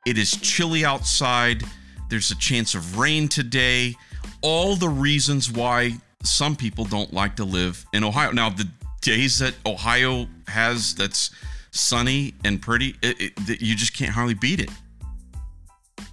it 0.04 0.18
is 0.18 0.36
chilly 0.36 0.84
outside. 0.84 1.62
There's 2.10 2.30
a 2.30 2.36
chance 2.36 2.74
of 2.74 2.98
rain 2.98 3.28
today. 3.28 3.94
All 4.42 4.76
the 4.76 4.88
reasons 4.88 5.50
why 5.50 5.94
some 6.22 6.56
people 6.56 6.84
don't 6.84 7.12
like 7.12 7.36
to 7.36 7.44
live 7.44 7.86
in 7.94 8.04
Ohio. 8.04 8.30
Now, 8.32 8.50
the 8.50 8.68
days 9.00 9.38
that 9.38 9.54
Ohio 9.64 10.26
has 10.48 10.94
that's 10.94 11.30
sunny 11.70 12.34
and 12.44 12.60
pretty, 12.60 12.96
it, 13.02 13.32
it, 13.48 13.62
you 13.62 13.74
just 13.74 13.94
can't 13.96 14.10
hardly 14.10 14.34
beat 14.34 14.60
it. 14.60 14.70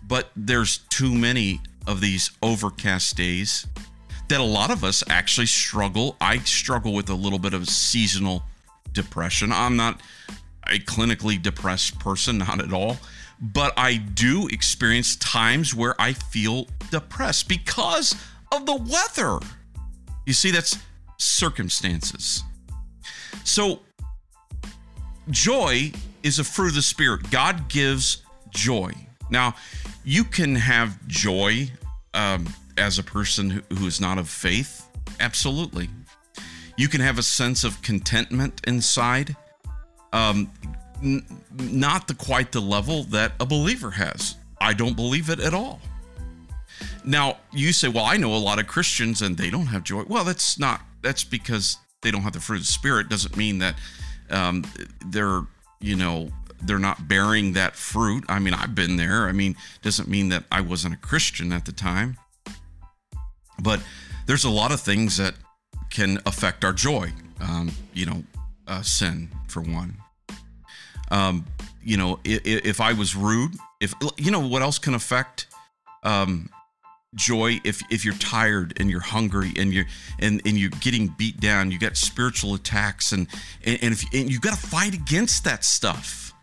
But 0.07 0.31
there's 0.35 0.79
too 0.89 1.13
many 1.13 1.59
of 1.87 1.99
these 1.99 2.31
overcast 2.41 3.17
days 3.17 3.67
that 4.29 4.39
a 4.39 4.43
lot 4.43 4.71
of 4.71 4.83
us 4.83 5.03
actually 5.09 5.47
struggle. 5.47 6.15
I 6.21 6.39
struggle 6.39 6.93
with 6.93 7.09
a 7.09 7.13
little 7.13 7.39
bit 7.39 7.53
of 7.53 7.67
seasonal 7.67 8.43
depression. 8.93 9.51
I'm 9.51 9.75
not 9.75 10.01
a 10.67 10.79
clinically 10.79 11.41
depressed 11.41 11.99
person, 11.99 12.37
not 12.37 12.61
at 12.61 12.73
all. 12.73 12.97
But 13.41 13.73
I 13.77 13.95
do 13.95 14.47
experience 14.47 15.15
times 15.15 15.73
where 15.73 15.99
I 15.99 16.13
feel 16.13 16.67
depressed 16.91 17.47
because 17.47 18.15
of 18.51 18.65
the 18.65 18.75
weather. 18.75 19.39
You 20.25 20.33
see, 20.33 20.51
that's 20.51 20.77
circumstances. 21.17 22.43
So, 23.43 23.79
joy 25.29 25.91
is 26.21 26.37
a 26.37 26.43
fruit 26.43 26.69
of 26.69 26.75
the 26.75 26.81
Spirit. 26.81 27.31
God 27.31 27.67
gives 27.67 28.23
joy. 28.51 28.91
Now, 29.31 29.55
you 30.03 30.23
can 30.23 30.55
have 30.55 31.07
joy 31.07 31.71
um, 32.13 32.47
as 32.81 32.99
a 32.99 33.03
person 33.03 33.63
who, 33.77 33.85
is 33.85 34.01
not 34.01 34.17
of 34.17 34.27
faith. 34.27 34.87
Absolutely. 35.19 35.89
You 36.77 36.87
can 36.87 36.99
have 37.01 37.17
a 37.17 37.23
sense 37.23 37.63
of 37.63 37.81
contentment 37.81 38.59
inside. 38.65 39.35
Um, 40.11 40.51
n- 41.01 41.25
not 41.53 42.07
the 42.07 42.15
quite 42.15 42.51
the 42.51 42.59
level 42.59 43.03
that 43.03 43.33
a 43.39 43.45
believer 43.45 43.91
has. 43.91 44.35
I 44.59 44.73
don't 44.73 44.95
believe 44.95 45.29
it 45.29 45.39
at 45.39 45.53
all. 45.53 45.79
Now, 47.05 47.37
you 47.51 47.71
say, 47.71 47.87
well, 47.87 48.05
I 48.05 48.17
know 48.17 48.35
a 48.35 48.37
lot 48.37 48.59
of 48.59 48.67
Christians 48.67 49.21
and 49.21 49.37
they 49.37 49.49
don't 49.49 49.67
have 49.67 49.83
joy. 49.83 50.03
Well, 50.07 50.23
that's 50.23 50.59
not, 50.59 50.81
that's 51.01 51.23
because 51.23 51.77
they 52.01 52.11
don't 52.11 52.21
have 52.21 52.33
the 52.33 52.39
fruit 52.39 52.57
of 52.57 52.63
the 52.63 52.67
Spirit. 52.67 53.09
Doesn't 53.09 53.37
mean 53.37 53.59
that 53.59 53.75
um, 54.29 54.63
they're, 55.05 55.41
you 55.79 55.95
know, 55.95 56.29
they're 56.63 56.79
not 56.79 57.07
bearing 57.07 57.53
that 57.53 57.75
fruit. 57.75 58.23
I 58.29 58.39
mean, 58.39 58.53
I've 58.53 58.75
been 58.75 58.97
there. 58.97 59.27
I 59.27 59.31
mean, 59.31 59.55
doesn't 59.81 60.07
mean 60.07 60.29
that 60.29 60.43
I 60.51 60.61
wasn't 60.61 60.93
a 60.93 60.97
Christian 60.97 61.51
at 61.51 61.65
the 61.65 61.71
time. 61.71 62.17
But 63.61 63.81
there's 64.25 64.43
a 64.43 64.49
lot 64.49 64.71
of 64.71 64.81
things 64.81 65.17
that 65.17 65.35
can 65.89 66.19
affect 66.25 66.65
our 66.65 66.73
joy. 66.73 67.11
Um, 67.39 67.71
you 67.93 68.05
know, 68.05 68.23
uh, 68.67 68.81
sin, 68.81 69.29
for 69.47 69.61
one. 69.61 69.97
Um, 71.09 71.45
you 71.83 71.97
know, 71.97 72.19
if, 72.23 72.65
if, 72.65 72.81
I 72.81 72.93
was 72.93 73.15
rude, 73.15 73.55
if, 73.81 73.93
you 74.17 74.31
know, 74.31 74.39
what 74.39 74.61
else 74.61 74.77
can 74.77 74.93
affect 74.93 75.47
um, 76.03 76.49
joy 77.15 77.59
if 77.65 77.81
if 77.91 78.05
you're 78.05 78.13
tired 78.15 78.73
and 78.79 78.89
you're 78.89 79.01
hungry 79.01 79.51
and 79.57 79.73
you're 79.73 79.85
and 80.19 80.41
and 80.45 80.57
you're 80.57 80.69
getting 80.79 81.09
beat 81.17 81.39
down 81.41 81.69
you 81.69 81.77
got 81.77 81.97
spiritual 81.97 82.53
attacks 82.53 83.11
and 83.11 83.27
and, 83.65 83.79
and 83.81 83.93
if 83.93 84.03
and 84.13 84.31
you 84.31 84.39
got 84.39 84.57
to 84.57 84.67
fight 84.67 84.93
against 84.93 85.43
that 85.43 85.65
stuff 85.65 86.33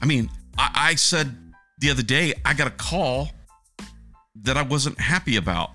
i 0.00 0.06
mean 0.06 0.30
I, 0.56 0.70
I 0.74 0.94
said 0.94 1.36
the 1.80 1.90
other 1.90 2.04
day 2.04 2.34
i 2.44 2.54
got 2.54 2.68
a 2.68 2.70
call 2.70 3.30
that 4.42 4.56
i 4.56 4.62
wasn't 4.62 5.00
happy 5.00 5.36
about 5.36 5.72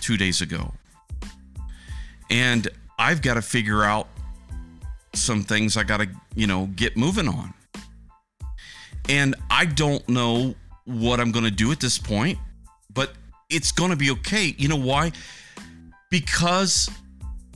two 0.00 0.16
days 0.16 0.40
ago 0.40 0.72
and 2.30 2.68
i've 2.98 3.22
got 3.22 3.34
to 3.34 3.42
figure 3.42 3.82
out 3.82 4.08
some 5.14 5.42
things 5.42 5.76
i 5.76 5.82
got 5.82 5.98
to 5.98 6.08
you 6.34 6.46
know 6.46 6.66
get 6.76 6.96
moving 6.96 7.28
on 7.28 7.54
and 9.08 9.34
i 9.50 9.64
don't 9.64 10.08
know 10.08 10.54
what 10.84 11.20
i'm 11.20 11.32
going 11.32 11.44
to 11.44 11.50
do 11.50 11.72
at 11.72 11.80
this 11.80 11.98
point 11.98 12.38
but 12.96 13.12
it's 13.50 13.70
going 13.70 13.90
to 13.90 13.96
be 13.96 14.10
okay. 14.10 14.54
You 14.58 14.68
know 14.68 14.76
why? 14.76 15.12
Because 16.10 16.90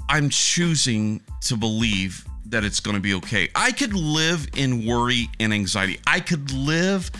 I'm 0.08 0.28
choosing 0.28 1.20
to 1.42 1.56
believe 1.56 2.24
that 2.46 2.64
it's 2.64 2.80
going 2.80 2.96
to 2.96 3.00
be 3.00 3.14
okay. 3.14 3.48
I 3.54 3.72
could 3.72 3.94
live 3.94 4.46
in 4.56 4.86
worry 4.86 5.28
and 5.38 5.52
anxiety. 5.52 6.00
I 6.06 6.20
could 6.20 6.52
live 6.52 7.10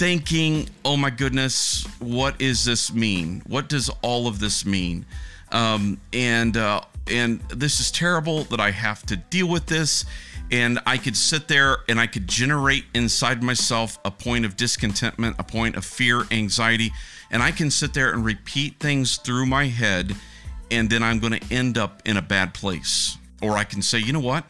thinking, 0.00 0.68
oh 0.84 0.96
my 0.96 1.10
goodness, 1.10 1.84
what 1.98 2.38
does 2.38 2.64
this 2.64 2.92
mean? 2.92 3.42
What 3.46 3.68
does 3.68 3.90
all 4.02 4.26
of 4.26 4.40
this 4.40 4.64
mean? 4.64 5.04
Um, 5.52 6.00
and 6.12 6.56
uh, 6.56 6.80
and 7.06 7.40
this 7.50 7.80
is 7.80 7.90
terrible 7.92 8.44
that 8.44 8.60
I 8.60 8.70
have 8.70 9.04
to 9.06 9.16
deal 9.16 9.48
with 9.48 9.66
this. 9.66 10.04
And 10.52 10.80
I 10.84 10.96
could 10.96 11.16
sit 11.16 11.46
there 11.46 11.78
and 11.88 12.00
I 12.00 12.08
could 12.08 12.26
generate 12.26 12.84
inside 12.92 13.40
myself 13.40 14.00
a 14.04 14.10
point 14.10 14.44
of 14.44 14.56
discontentment, 14.56 15.36
a 15.38 15.44
point 15.44 15.76
of 15.76 15.84
fear, 15.84 16.24
anxiety 16.32 16.90
and 17.30 17.42
I 17.42 17.52
can 17.52 17.70
sit 17.70 17.94
there 17.94 18.12
and 18.12 18.24
repeat 18.24 18.80
things 18.80 19.16
through 19.16 19.46
my 19.46 19.66
head, 19.66 20.14
and 20.70 20.90
then 20.90 21.02
I'm 21.02 21.20
going 21.20 21.38
to 21.38 21.54
end 21.54 21.78
up 21.78 22.02
in 22.04 22.16
a 22.16 22.22
bad 22.22 22.54
place. 22.54 23.16
Or 23.40 23.56
I 23.56 23.64
can 23.64 23.82
say, 23.82 23.98
you 23.98 24.12
know 24.12 24.20
what? 24.20 24.44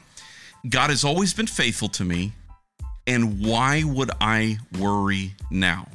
God 0.69 0.91
has 0.91 1.05
always 1.05 1.33
been 1.35 1.47
faithful 1.47 1.89
to 1.91 2.05
me, 2.05 2.33
and 3.07 3.45
why 3.45 3.83
would 3.85 4.11
I 4.21 4.59
worry 4.79 5.33
now? 5.51 5.87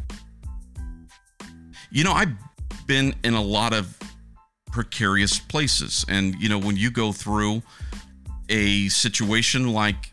You 1.91 2.03
know, 2.03 2.11
I've 2.11 2.33
been 2.87 3.15
in 3.23 3.33
a 3.33 3.41
lot 3.41 3.73
of 3.73 3.97
precarious 4.71 5.39
places, 5.39 6.05
and 6.09 6.35
you 6.35 6.49
know, 6.49 6.59
when 6.59 6.75
you 6.75 6.91
go 6.91 7.11
through 7.11 7.61
a 8.49 8.89
situation 8.89 9.71
like, 9.71 10.11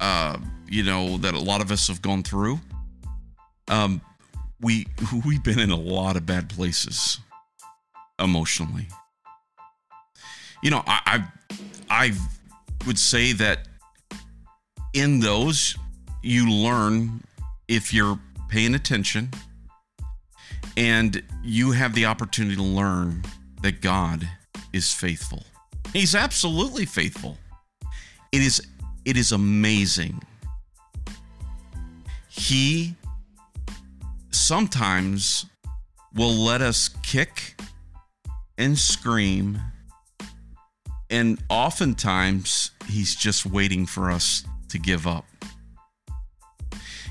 uh, 0.00 0.38
you 0.68 0.84
know, 0.84 1.16
that 1.18 1.34
a 1.34 1.40
lot 1.40 1.60
of 1.60 1.70
us 1.70 1.88
have 1.88 2.00
gone 2.02 2.22
through, 2.22 2.60
um, 3.68 4.00
we 4.60 4.86
we've 5.26 5.42
been 5.42 5.58
in 5.58 5.70
a 5.70 5.76
lot 5.76 6.16
of 6.16 6.26
bad 6.26 6.48
places 6.48 7.18
emotionally. 8.18 8.86
You 10.62 10.70
know, 10.70 10.82
I 10.86 11.24
I, 11.50 11.58
I 11.90 12.12
would 12.86 12.98
say 12.98 13.32
that 13.32 13.66
in 14.94 15.20
those 15.20 15.76
you 16.22 16.50
learn 16.50 17.22
if 17.68 17.92
you're 17.92 18.18
paying 18.48 18.74
attention 18.74 19.30
and 20.76 21.22
you 21.42 21.72
have 21.72 21.94
the 21.94 22.06
opportunity 22.06 22.56
to 22.56 22.62
learn 22.62 23.22
that 23.62 23.80
God 23.80 24.28
is 24.72 24.92
faithful. 24.92 25.44
He's 25.92 26.14
absolutely 26.14 26.86
faithful. 26.86 27.36
It 28.32 28.42
is 28.42 28.66
it 29.04 29.16
is 29.16 29.32
amazing. 29.32 30.22
He 32.28 32.94
sometimes 34.30 35.46
will 36.14 36.32
let 36.32 36.60
us 36.60 36.90
kick 37.02 37.60
and 38.58 38.78
scream. 38.78 39.60
And 41.10 41.42
oftentimes, 41.48 42.72
he's 42.86 43.14
just 43.14 43.46
waiting 43.46 43.86
for 43.86 44.10
us 44.10 44.44
to 44.68 44.78
give 44.78 45.06
up. 45.06 45.24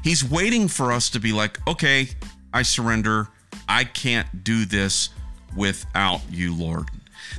He's 0.03 0.23
waiting 0.23 0.67
for 0.67 0.91
us 0.91 1.09
to 1.11 1.19
be 1.19 1.31
like, 1.33 1.59
okay, 1.67 2.09
I 2.53 2.61
surrender. 2.61 3.27
I 3.67 3.83
can't 3.83 4.43
do 4.43 4.65
this 4.65 5.09
without 5.55 6.21
you, 6.29 6.53
Lord. 6.53 6.87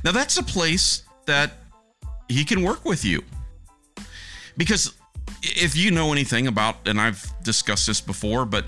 Now, 0.03 0.11
that's 0.11 0.37
a 0.37 0.43
place 0.43 1.03
that 1.25 1.53
he 2.27 2.45
can 2.45 2.63
work 2.63 2.85
with 2.85 3.03
you. 3.03 3.23
Because 4.57 4.93
if 5.41 5.75
you 5.75 5.91
know 5.91 6.11
anything 6.11 6.47
about, 6.47 6.87
and 6.87 6.99
I've 6.99 7.33
discussed 7.43 7.87
this 7.87 8.01
before, 8.01 8.45
but 8.45 8.65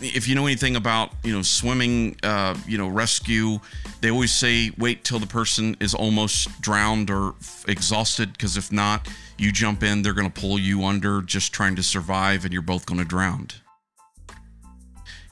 if 0.00 0.26
you 0.26 0.34
know 0.34 0.46
anything 0.46 0.76
about 0.76 1.12
you 1.22 1.32
know 1.32 1.42
swimming, 1.42 2.16
uh, 2.22 2.56
you 2.66 2.78
know 2.78 2.88
rescue, 2.88 3.58
they 4.00 4.10
always 4.10 4.32
say 4.32 4.70
wait 4.78 5.04
till 5.04 5.18
the 5.18 5.26
person 5.26 5.76
is 5.80 5.94
almost 5.94 6.60
drowned 6.60 7.10
or 7.10 7.34
exhausted 7.68 8.32
because 8.32 8.56
if 8.56 8.72
not, 8.72 9.08
you 9.38 9.52
jump 9.52 9.82
in, 9.82 10.02
they're 10.02 10.14
going 10.14 10.30
to 10.30 10.40
pull 10.40 10.58
you 10.58 10.84
under 10.84 11.22
just 11.22 11.52
trying 11.52 11.76
to 11.76 11.82
survive, 11.82 12.44
and 12.44 12.52
you're 12.52 12.62
both 12.62 12.86
going 12.86 12.98
to 12.98 13.04
drown. 13.04 13.48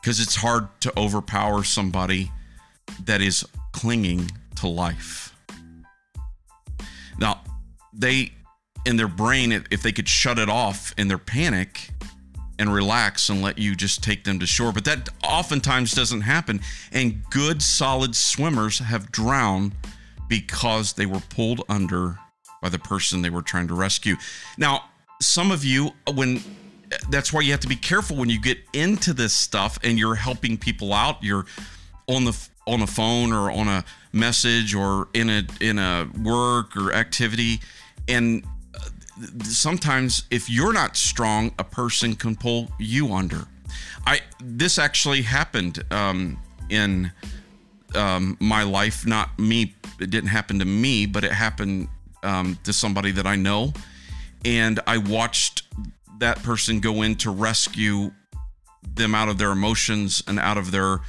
Because 0.01 0.21
it's 0.21 0.37
hard 0.37 0.69
to 0.81 0.93
overpower 0.99 1.63
somebody 1.63 2.31
that 3.05 3.21
is 3.21 3.45
clinging 3.73 4.31
to 4.57 4.67
life. 4.67 5.35
Now, 7.19 7.43
they 7.93 8.33
in 8.85 8.97
their 8.97 9.09
brain, 9.09 9.53
if 9.53 9.83
they 9.83 9.93
could 9.93 10.09
shut 10.09 10.39
it 10.39 10.49
off 10.49 10.93
in 10.99 11.07
their 11.07 11.19
panic, 11.19 11.91
and 12.59 12.73
relax 12.73 13.29
and 13.29 13.43
let 13.43 13.59
you 13.59 13.75
just 13.75 14.05
take 14.05 14.25
them 14.25 14.39
to 14.39 14.47
shore. 14.47 14.73
But 14.73 14.85
that 14.85 15.09
oftentimes 15.25 15.93
doesn't 15.93 16.21
happen. 16.21 16.61
And 16.93 17.23
good, 17.31 17.61
solid 17.61 18.15
swimmers 18.15 18.79
have 18.79 19.11
drowned 19.11 19.73
because 20.29 20.93
they 20.93 21.07
were 21.07 21.23
pulled 21.29 21.63
under 21.69 22.19
by 22.63 22.71
the 22.71 22.79
person 22.79 23.21
they 23.21 23.29
were 23.29 23.43
trying 23.43 23.69
to 23.69 23.75
rescue. 23.75 24.17
Now, 24.57 24.85
some 25.21 25.51
of 25.51 25.65
you, 25.65 25.91
when 26.15 26.43
that's 27.11 27.33
why 27.33 27.41
you 27.41 27.51
have 27.51 27.61
to 27.61 27.69
be 27.69 27.77
careful 27.77 28.17
when 28.17 28.29
you 28.29 28.41
get 28.41 28.59
into 28.73 29.13
this 29.13 29.33
stuff 29.33 29.79
and 29.83 29.99
you're 29.99 30.15
helping 30.15 30.57
people 30.57 30.93
out. 30.93 31.23
You're 31.23 31.47
on 32.07 32.25
the 32.25 32.49
on 32.67 32.83
a 32.83 32.87
phone 32.87 33.33
or 33.33 33.51
on 33.51 33.69
a 33.69 33.85
message 34.13 34.75
or 34.75 35.09
in 35.15 35.29
a 35.29 35.43
in 35.61 35.79
a 35.79 36.09
work 36.23 36.77
or 36.77 36.93
activity, 36.93 37.61
and 38.09 38.45
sometimes 39.43 40.25
if 40.31 40.49
you're 40.49 40.73
not 40.73 40.97
strong, 40.97 41.53
a 41.59 41.65
person 41.65 42.15
can 42.15 42.37
pull 42.37 42.71
you 42.79 43.13
under. 43.13 43.47
I 44.07 44.21
this 44.41 44.79
actually 44.79 45.23
happened 45.23 45.83
um, 45.91 46.39
in 46.69 47.13
um, 47.95 48.37
my 48.41 48.63
life. 48.63 49.07
Not 49.07 49.39
me. 49.39 49.75
It 50.01 50.11
didn't 50.11 50.31
happen 50.31 50.59
to 50.59 50.65
me, 50.65 51.07
but 51.07 51.25
it 51.25 51.33
happened 51.33 51.89
um, 52.23 52.59
to 52.65 52.73
somebody 52.73 53.11
that 53.13 53.27
I 53.27 53.37
know, 53.37 53.73
and 54.45 54.81
I 54.87 54.99
watched 54.99 55.63
that 56.19 56.43
person 56.43 56.81
go 56.81 57.03
in 57.03 57.17
to 57.17 57.31
rescue 57.31 58.13
them 58.95 59.15
out 59.15 59.29
of 59.29 59.39
their 59.39 59.51
emotions 59.51 60.23
and 60.27 60.39
out 60.39 60.59
of 60.59 60.71
their 60.71 61.01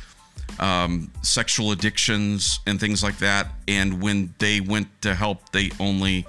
um, 0.60 1.12
sexual 1.22 1.72
addictions 1.72 2.60
and 2.68 2.80
things 2.80 3.04
like 3.04 3.18
that. 3.20 3.48
And 3.68 4.02
when 4.02 4.34
they 4.40 4.62
went 4.62 4.88
to 5.02 5.14
help, 5.14 5.52
they 5.52 5.72
only 5.80 6.26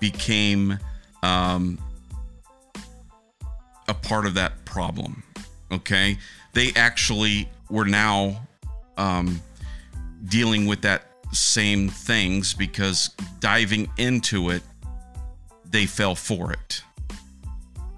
became 0.00 0.78
um, 1.22 1.78
a 3.88 3.94
part 3.94 4.26
of 4.26 4.34
that 4.34 4.64
problem. 4.64 5.22
Okay. 5.70 6.18
They 6.52 6.72
actually 6.76 7.48
were 7.68 7.84
now 7.84 8.46
um, 8.96 9.40
dealing 10.28 10.66
with 10.66 10.82
that 10.82 11.05
same 11.32 11.88
things 11.88 12.54
because 12.54 13.10
diving 13.40 13.90
into 13.98 14.50
it, 14.50 14.62
they 15.64 15.86
fell 15.86 16.14
for 16.14 16.52
it. 16.52 16.82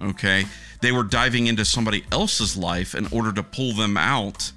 Okay. 0.01 0.45
They 0.81 0.91
were 0.91 1.03
diving 1.03 1.47
into 1.47 1.65
somebody 1.65 2.05
else's 2.11 2.55
life 2.55 2.95
in 2.95 3.07
order 3.11 3.31
to 3.33 3.43
pull 3.43 3.73
them 3.73 3.97
out, 3.97 4.51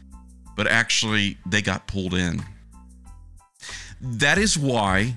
but 0.56 0.66
actually 0.66 1.36
they 1.46 1.62
got 1.62 1.86
pulled 1.86 2.14
in. 2.14 2.42
That 4.00 4.38
is 4.38 4.58
why 4.58 5.16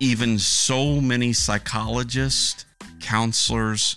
even 0.00 0.38
so 0.38 1.00
many 1.00 1.32
psychologists, 1.32 2.64
counselors. 3.00 3.96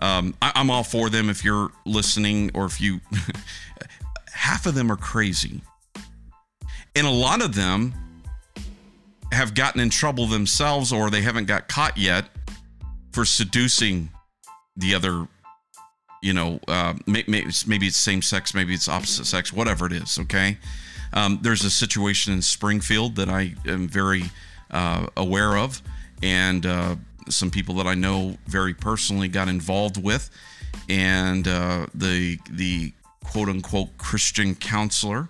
Um, 0.00 0.34
I, 0.40 0.52
I'm 0.54 0.70
all 0.70 0.84
for 0.84 1.10
them 1.10 1.28
if 1.28 1.44
you're 1.44 1.72
listening 1.84 2.50
or 2.54 2.66
if 2.66 2.80
you, 2.80 3.00
half 4.32 4.66
of 4.66 4.74
them 4.74 4.92
are 4.92 4.96
crazy. 4.96 5.60
And 6.96 7.06
a 7.06 7.10
lot 7.10 7.42
of 7.42 7.54
them 7.54 7.92
have 9.32 9.54
gotten 9.54 9.80
in 9.80 9.90
trouble 9.90 10.26
themselves 10.26 10.92
or 10.92 11.10
they 11.10 11.22
haven't 11.22 11.46
got 11.46 11.68
caught 11.68 11.96
yet 11.96 12.26
for 13.12 13.24
seducing 13.24 14.10
the 14.76 14.94
other 14.94 15.26
you 16.22 16.32
know 16.32 16.60
uh, 16.68 16.94
maybe, 17.06 17.46
it's 17.46 17.96
same 17.96 18.22
sex 18.22 18.54
maybe 18.54 18.74
it's 18.74 18.88
opposite 18.88 19.26
sex 19.26 19.52
whatever 19.52 19.86
it 19.86 19.92
is 19.92 20.18
okay? 20.18 20.56
Um, 21.12 21.38
there's 21.42 21.64
a 21.64 21.70
situation 21.70 22.32
in 22.32 22.42
springfield 22.42 23.16
that 23.16 23.28
i 23.28 23.54
am 23.66 23.86
very 23.88 24.24
uh, 24.74 25.06
aware 25.16 25.56
of, 25.56 25.80
and 26.22 26.66
uh, 26.66 26.96
some 27.28 27.50
people 27.50 27.76
that 27.76 27.86
I 27.86 27.94
know 27.94 28.36
very 28.46 28.74
personally 28.74 29.28
got 29.28 29.48
involved 29.48 30.02
with, 30.02 30.28
and 30.88 31.46
uh, 31.46 31.86
the 31.94 32.38
the 32.50 32.92
quote 33.24 33.48
unquote 33.48 33.96
Christian 33.96 34.54
counselor, 34.54 35.28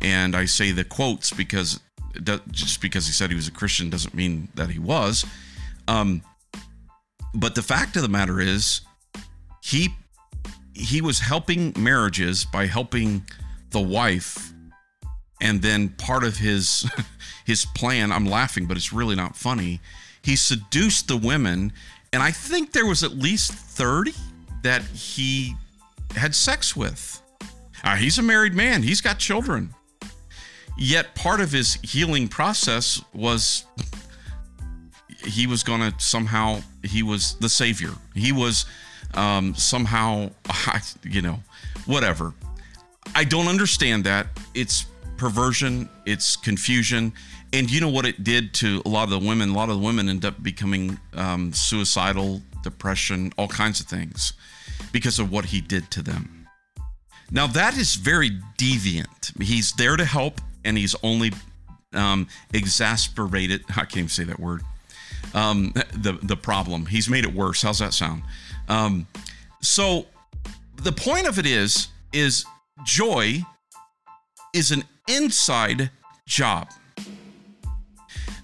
and 0.00 0.34
I 0.34 0.46
say 0.46 0.72
the 0.72 0.84
quotes 0.84 1.30
because 1.30 1.80
just 2.50 2.80
because 2.80 3.06
he 3.06 3.12
said 3.12 3.30
he 3.30 3.36
was 3.36 3.48
a 3.48 3.52
Christian 3.52 3.90
doesn't 3.90 4.14
mean 4.14 4.48
that 4.54 4.70
he 4.70 4.78
was. 4.78 5.24
Um, 5.86 6.22
but 7.34 7.54
the 7.54 7.62
fact 7.62 7.96
of 7.96 8.02
the 8.02 8.08
matter 8.08 8.40
is, 8.40 8.80
he 9.62 9.90
he 10.72 11.00
was 11.00 11.20
helping 11.20 11.74
marriages 11.76 12.44
by 12.44 12.66
helping 12.66 13.22
the 13.70 13.80
wife 13.80 14.52
and 15.40 15.60
then 15.60 15.90
part 15.90 16.24
of 16.24 16.36
his 16.38 16.90
his 17.44 17.66
plan 17.66 18.10
i'm 18.10 18.24
laughing 18.24 18.66
but 18.66 18.76
it's 18.76 18.92
really 18.92 19.14
not 19.14 19.36
funny. 19.36 19.80
He 20.22 20.36
seduced 20.36 21.08
the 21.08 21.16
women 21.16 21.72
and 22.12 22.22
i 22.22 22.30
think 22.30 22.72
there 22.72 22.86
was 22.86 23.04
at 23.04 23.12
least 23.12 23.52
30 23.52 24.12
that 24.62 24.82
he 24.82 25.54
had 26.16 26.34
sex 26.34 26.74
with. 26.74 27.20
Uh, 27.82 27.96
he's 27.96 28.18
a 28.18 28.22
married 28.22 28.52
man. 28.52 28.82
He's 28.82 29.00
got 29.00 29.18
children 29.18 29.74
yet 30.78 31.14
part 31.14 31.40
of 31.40 31.52
his 31.52 31.74
healing 31.82 32.28
process 32.28 33.02
was 33.12 33.64
he 35.24 35.46
was 35.46 35.62
going 35.62 35.80
to 35.80 35.94
somehow 35.98 36.60
he 36.82 37.02
was 37.02 37.34
the 37.40 37.48
savior 37.48 37.90
he 38.14 38.32
was 38.32 38.64
um, 39.14 39.54
somehow 39.54 40.30
you 41.02 41.20
know 41.20 41.38
whatever 41.86 42.32
i 43.14 43.24
don't 43.24 43.48
understand 43.48 44.04
that 44.04 44.26
it's 44.54 44.86
perversion, 45.20 45.86
it's 46.06 46.34
confusion. 46.34 47.12
And 47.52 47.70
you 47.70 47.80
know 47.82 47.90
what 47.90 48.06
it 48.06 48.24
did 48.24 48.54
to 48.54 48.80
a 48.86 48.88
lot 48.88 49.04
of 49.04 49.10
the 49.10 49.18
women? 49.18 49.50
A 49.50 49.52
lot 49.52 49.68
of 49.68 49.78
the 49.78 49.84
women 49.84 50.08
end 50.08 50.24
up 50.24 50.42
becoming 50.42 50.98
um, 51.12 51.52
suicidal, 51.52 52.40
depression, 52.62 53.30
all 53.36 53.46
kinds 53.46 53.80
of 53.80 53.86
things 53.86 54.32
because 54.92 55.18
of 55.18 55.30
what 55.30 55.44
he 55.44 55.60
did 55.60 55.90
to 55.90 56.02
them. 56.02 56.48
Now, 57.30 57.46
that 57.48 57.76
is 57.76 57.96
very 57.96 58.30
deviant. 58.58 59.42
He's 59.42 59.72
there 59.72 59.96
to 59.96 60.06
help, 60.06 60.40
and 60.64 60.76
he's 60.76 60.94
only 61.02 61.32
um, 61.94 62.28
exasperated. 62.52 63.64
I 63.70 63.84
can't 63.84 63.96
even 63.96 64.08
say 64.08 64.24
that 64.24 64.40
word. 64.40 64.62
Um, 65.34 65.72
the 65.92 66.18
the 66.22 66.36
problem. 66.36 66.86
He's 66.86 67.08
made 67.08 67.24
it 67.24 67.34
worse. 67.34 67.62
How's 67.62 67.78
that 67.78 67.94
sound? 67.94 68.22
Um, 68.68 69.06
so 69.60 70.06
the 70.76 70.92
point 70.92 71.28
of 71.28 71.38
it 71.38 71.46
is 71.46 71.88
is 72.12 72.44
joy 72.84 73.44
is 74.54 74.70
an 74.70 74.84
inside 75.08 75.90
job. 76.26 76.68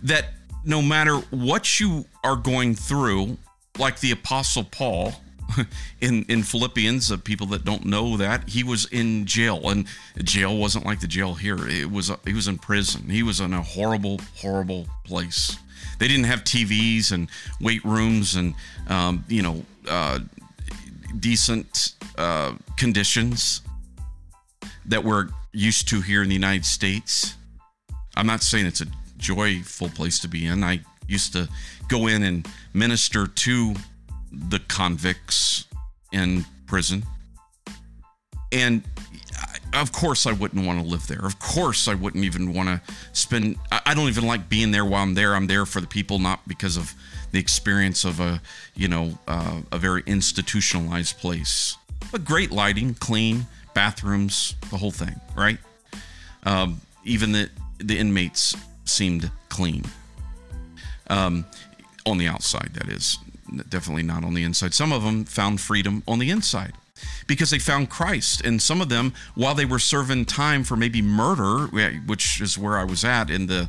That 0.02 0.26
no 0.64 0.82
matter 0.82 1.16
what 1.30 1.80
you 1.80 2.04
are 2.22 2.36
going 2.36 2.74
through, 2.74 3.38
like 3.78 4.00
the 4.00 4.10
Apostle 4.10 4.64
Paul 4.64 5.14
in 6.00 6.24
in 6.28 6.42
Philippians, 6.42 7.10
uh, 7.10 7.16
people 7.18 7.46
that 7.48 7.64
don't 7.64 7.84
know 7.84 8.16
that 8.16 8.48
he 8.48 8.62
was 8.62 8.86
in 8.86 9.26
jail, 9.26 9.68
and 9.68 9.86
jail 10.22 10.56
wasn't 10.56 10.84
like 10.84 11.00
the 11.00 11.06
jail 11.06 11.34
here. 11.34 11.68
It 11.68 11.90
was 11.90 12.10
he 12.26 12.32
was 12.32 12.48
in 12.48 12.58
prison. 12.58 13.08
He 13.08 13.22
was 13.22 13.40
in 13.40 13.52
a 13.52 13.62
horrible, 13.62 14.20
horrible 14.36 14.86
place. 15.04 15.56
They 15.98 16.08
didn't 16.08 16.24
have 16.24 16.44
TVs 16.44 17.12
and 17.12 17.28
weight 17.60 17.84
rooms 17.84 18.36
and 18.36 18.54
um, 18.88 19.24
you 19.28 19.42
know 19.42 19.64
uh, 19.88 20.20
decent 21.18 21.94
uh, 22.18 22.54
conditions 22.76 23.62
that 24.84 25.02
we're 25.02 25.28
used 25.52 25.88
to 25.88 26.00
here 26.00 26.22
in 26.22 26.28
the 26.28 26.34
United 26.34 26.64
States. 26.64 27.34
I'm 28.16 28.26
not 28.26 28.42
saying 28.42 28.66
it's 28.66 28.80
a 28.80 28.86
joyful 29.18 29.88
place 29.88 30.18
to 30.20 30.28
be 30.28 30.46
in. 30.46 30.62
I 30.62 30.80
used 31.08 31.32
to 31.32 31.48
go 31.88 32.06
in 32.06 32.22
and 32.22 32.46
minister 32.74 33.26
to 33.26 33.74
the 34.48 34.58
convicts 34.60 35.64
in 36.12 36.44
prison. 36.66 37.04
And 38.52 38.82
of 39.74 39.92
course, 39.92 40.26
I 40.26 40.32
wouldn't 40.32 40.66
want 40.66 40.80
to 40.80 40.86
live 40.86 41.06
there. 41.06 41.24
Of 41.24 41.38
course, 41.38 41.88
I 41.88 41.94
wouldn't 41.94 42.24
even 42.24 42.54
want 42.54 42.68
to 42.68 42.80
spend. 43.12 43.56
I 43.70 43.94
don't 43.94 44.08
even 44.08 44.26
like 44.26 44.48
being 44.48 44.70
there 44.70 44.84
while 44.84 45.02
I'm 45.02 45.14
there. 45.14 45.34
I'm 45.34 45.46
there 45.46 45.66
for 45.66 45.80
the 45.80 45.86
people, 45.86 46.18
not 46.18 46.46
because 46.48 46.76
of 46.76 46.94
the 47.32 47.38
experience 47.38 48.04
of 48.04 48.20
a, 48.20 48.40
you 48.74 48.88
know, 48.88 49.18
uh, 49.28 49.60
a 49.72 49.78
very 49.78 50.02
institutionalized 50.06 51.18
place. 51.18 51.76
But 52.10 52.24
great 52.24 52.50
lighting, 52.50 52.94
clean, 52.94 53.46
bathrooms, 53.74 54.54
the 54.70 54.76
whole 54.76 54.92
thing, 54.92 55.20
right? 55.36 55.58
Um, 56.44 56.80
even 57.04 57.32
the 57.32 57.50
the 57.78 57.98
inmates 57.98 58.54
seemed 58.84 59.30
clean. 59.48 59.84
Um, 61.08 61.44
on 62.06 62.18
the 62.18 62.28
outside, 62.28 62.70
that 62.74 62.88
is, 62.88 63.18
definitely 63.68 64.02
not 64.02 64.24
on 64.24 64.34
the 64.34 64.42
inside. 64.42 64.74
Some 64.74 64.92
of 64.92 65.02
them 65.02 65.24
found 65.24 65.60
freedom 65.60 66.02
on 66.06 66.18
the 66.18 66.30
inside 66.30 66.74
because 67.26 67.50
they 67.50 67.58
found 67.58 67.90
Christ. 67.90 68.44
And 68.44 68.60
some 68.60 68.80
of 68.80 68.88
them, 68.88 69.12
while 69.34 69.54
they 69.54 69.64
were 69.64 69.78
serving 69.78 70.26
time 70.26 70.64
for 70.64 70.76
maybe 70.76 71.02
murder, 71.02 71.66
which 72.06 72.40
is 72.40 72.58
where 72.58 72.78
I 72.78 72.84
was 72.84 73.04
at 73.04 73.30
in 73.30 73.46
the 73.46 73.68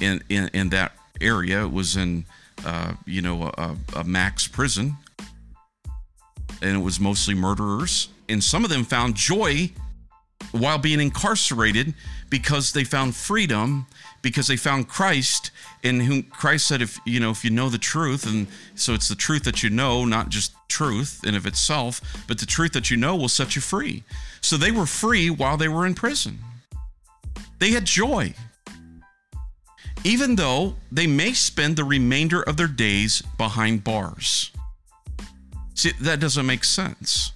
in 0.00 0.22
in, 0.28 0.48
in 0.52 0.68
that 0.70 0.92
area, 1.20 1.64
it 1.64 1.72
was 1.72 1.96
in 1.96 2.24
uh, 2.64 2.94
you 3.06 3.22
know 3.22 3.50
a, 3.56 3.76
a 3.96 4.04
max 4.04 4.46
prison, 4.46 4.96
and 6.62 6.76
it 6.76 6.82
was 6.82 7.00
mostly 7.00 7.34
murderers. 7.34 8.08
And 8.28 8.42
some 8.42 8.64
of 8.64 8.70
them 8.70 8.84
found 8.84 9.16
joy 9.16 9.70
while 10.52 10.78
being 10.78 11.00
incarcerated 11.00 11.94
because 12.30 12.72
they 12.72 12.84
found 12.84 13.14
freedom 13.14 13.86
because 14.24 14.48
they 14.48 14.56
found 14.56 14.88
Christ 14.88 15.52
in 15.84 16.00
whom 16.00 16.24
Christ 16.24 16.66
said 16.66 16.82
if 16.82 16.98
you 17.04 17.20
know 17.20 17.30
if 17.30 17.44
you 17.44 17.50
know 17.50 17.68
the 17.68 17.78
truth 17.78 18.26
and 18.26 18.48
so 18.74 18.94
it's 18.94 19.06
the 19.06 19.14
truth 19.14 19.44
that 19.44 19.62
you 19.62 19.70
know 19.70 20.04
not 20.04 20.30
just 20.30 20.52
truth 20.66 21.20
in 21.24 21.36
of 21.36 21.46
itself 21.46 22.00
but 22.26 22.38
the 22.38 22.46
truth 22.46 22.72
that 22.72 22.90
you 22.90 22.96
know 22.96 23.14
will 23.14 23.28
set 23.28 23.54
you 23.54 23.62
free. 23.62 24.02
So 24.40 24.56
they 24.56 24.72
were 24.72 24.86
free 24.86 25.30
while 25.30 25.56
they 25.56 25.68
were 25.68 25.86
in 25.86 25.94
prison. 25.94 26.38
They 27.60 27.70
had 27.70 27.84
joy. 27.84 28.34
Even 30.02 30.36
though 30.36 30.74
they 30.90 31.06
may 31.06 31.32
spend 31.32 31.76
the 31.76 31.84
remainder 31.84 32.42
of 32.42 32.56
their 32.56 32.66
days 32.66 33.22
behind 33.38 33.84
bars. 33.84 34.50
See 35.74 35.92
that 36.00 36.18
doesn't 36.18 36.46
make 36.46 36.64
sense. 36.64 37.32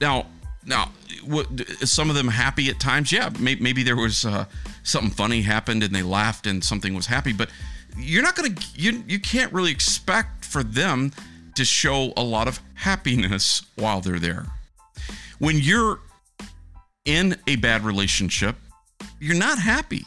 Now 0.00 0.26
now 0.64 0.90
what, 1.24 1.46
some 1.80 2.10
of 2.10 2.16
them 2.16 2.28
happy 2.28 2.68
at 2.68 2.78
times? 2.78 3.10
Yeah 3.10 3.30
maybe, 3.38 3.62
maybe 3.62 3.82
there 3.82 3.96
was 3.96 4.24
uh, 4.24 4.44
something 4.88 5.10
funny 5.10 5.42
happened 5.42 5.82
and 5.82 5.94
they 5.94 6.02
laughed 6.02 6.46
and 6.46 6.64
something 6.64 6.94
was 6.94 7.06
happy 7.06 7.32
but 7.32 7.50
you're 7.96 8.22
not 8.22 8.34
going 8.36 8.54
to 8.54 8.66
you 8.74 9.02
you 9.06 9.18
can't 9.18 9.52
really 9.52 9.70
expect 9.70 10.44
for 10.44 10.62
them 10.62 11.12
to 11.54 11.64
show 11.64 12.12
a 12.16 12.22
lot 12.22 12.46
of 12.48 12.60
happiness 12.74 13.62
while 13.74 14.00
they're 14.00 14.20
there. 14.20 14.46
When 15.38 15.58
you're 15.58 16.00
in 17.04 17.36
a 17.46 17.56
bad 17.56 17.84
relationship 17.84 18.56
you're 19.20 19.36
not 19.36 19.58
happy. 19.58 20.04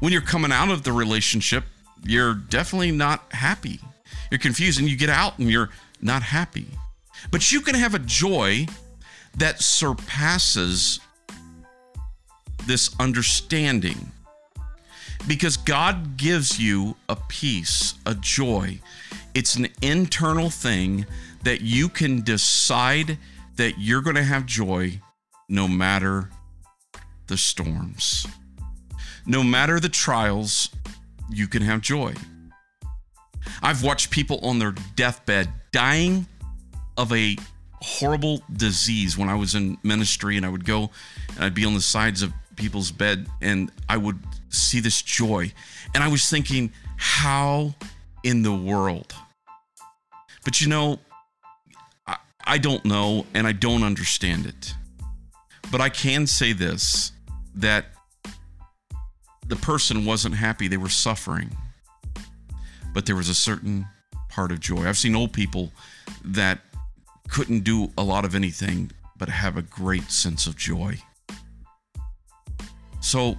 When 0.00 0.12
you're 0.12 0.20
coming 0.20 0.52
out 0.52 0.70
of 0.70 0.82
the 0.82 0.92
relationship 0.92 1.64
you're 2.04 2.34
definitely 2.34 2.90
not 2.90 3.32
happy. 3.32 3.80
You're 4.30 4.38
confused 4.38 4.80
and 4.80 4.88
you 4.88 4.96
get 4.96 5.10
out 5.10 5.38
and 5.38 5.50
you're 5.50 5.70
not 6.00 6.22
happy. 6.22 6.66
But 7.30 7.52
you 7.52 7.60
can 7.60 7.76
have 7.76 7.94
a 7.94 8.00
joy 8.00 8.66
that 9.36 9.62
surpasses 9.62 11.00
this 12.66 12.94
understanding. 12.98 14.12
Because 15.26 15.56
God 15.56 16.16
gives 16.16 16.58
you 16.58 16.96
a 17.08 17.16
peace, 17.16 17.94
a 18.06 18.14
joy. 18.14 18.80
It's 19.34 19.54
an 19.54 19.68
internal 19.80 20.50
thing 20.50 21.06
that 21.44 21.60
you 21.60 21.88
can 21.88 22.22
decide 22.22 23.18
that 23.56 23.74
you're 23.78 24.02
going 24.02 24.16
to 24.16 24.22
have 24.22 24.46
joy 24.46 25.00
no 25.48 25.68
matter 25.68 26.30
the 27.26 27.36
storms. 27.36 28.26
No 29.26 29.42
matter 29.42 29.78
the 29.78 29.88
trials, 29.88 30.70
you 31.30 31.46
can 31.46 31.62
have 31.62 31.80
joy. 31.80 32.14
I've 33.62 33.82
watched 33.82 34.10
people 34.10 34.38
on 34.42 34.58
their 34.58 34.74
deathbed 34.96 35.48
dying 35.72 36.26
of 36.96 37.12
a 37.12 37.36
horrible 37.80 38.42
disease 38.52 39.18
when 39.18 39.28
I 39.28 39.34
was 39.34 39.54
in 39.54 39.78
ministry 39.82 40.36
and 40.36 40.46
I 40.46 40.48
would 40.48 40.64
go 40.64 40.90
and 41.34 41.44
I'd 41.44 41.54
be 41.54 41.64
on 41.64 41.74
the 41.74 41.80
sides 41.80 42.22
of 42.22 42.32
people's 42.56 42.90
bed 42.90 43.26
and 43.40 43.70
I 43.88 43.96
would 43.96 44.18
see 44.50 44.80
this 44.80 45.02
joy. 45.02 45.52
And 45.94 46.02
I 46.02 46.08
was 46.08 46.28
thinking, 46.28 46.72
how 46.96 47.74
in 48.22 48.42
the 48.42 48.54
world? 48.54 49.14
But 50.44 50.60
you 50.60 50.68
know, 50.68 50.98
I, 52.06 52.16
I 52.44 52.58
don't 52.58 52.84
know 52.84 53.26
and 53.34 53.46
I 53.46 53.52
don't 53.52 53.82
understand 53.82 54.46
it. 54.46 54.74
But 55.70 55.80
I 55.80 55.88
can 55.88 56.26
say 56.26 56.52
this 56.52 57.12
that 57.54 57.86
the 59.46 59.56
person 59.56 60.04
wasn't 60.04 60.34
happy, 60.34 60.68
they 60.68 60.76
were 60.76 60.88
suffering. 60.88 61.56
But 62.94 63.06
there 63.06 63.16
was 63.16 63.28
a 63.28 63.34
certain 63.34 63.86
part 64.28 64.52
of 64.52 64.60
joy. 64.60 64.86
I've 64.86 64.98
seen 64.98 65.14
old 65.14 65.32
people 65.32 65.72
that 66.24 66.60
couldn't 67.28 67.60
do 67.64 67.90
a 67.96 68.02
lot 68.02 68.24
of 68.24 68.34
anything 68.34 68.90
but 69.16 69.28
have 69.28 69.56
a 69.56 69.62
great 69.62 70.10
sense 70.10 70.46
of 70.46 70.56
joy. 70.56 70.98
So, 73.02 73.36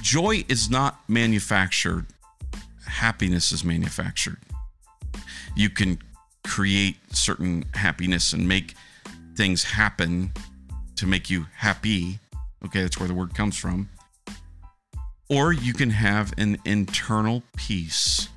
joy 0.00 0.44
is 0.48 0.70
not 0.70 1.00
manufactured, 1.08 2.06
happiness 2.86 3.50
is 3.50 3.64
manufactured. 3.64 4.38
You 5.56 5.68
can 5.68 5.98
create 6.44 6.96
certain 7.10 7.64
happiness 7.74 8.32
and 8.32 8.46
make 8.46 8.74
things 9.34 9.64
happen 9.64 10.32
to 10.96 11.06
make 11.06 11.28
you 11.28 11.46
happy. 11.56 12.20
Okay, 12.64 12.82
that's 12.82 12.98
where 12.98 13.08
the 13.08 13.14
word 13.14 13.34
comes 13.34 13.56
from. 13.56 13.90
Or 15.28 15.52
you 15.52 15.74
can 15.74 15.90
have 15.90 16.32
an 16.38 16.58
internal 16.64 17.42
peace 17.56 18.28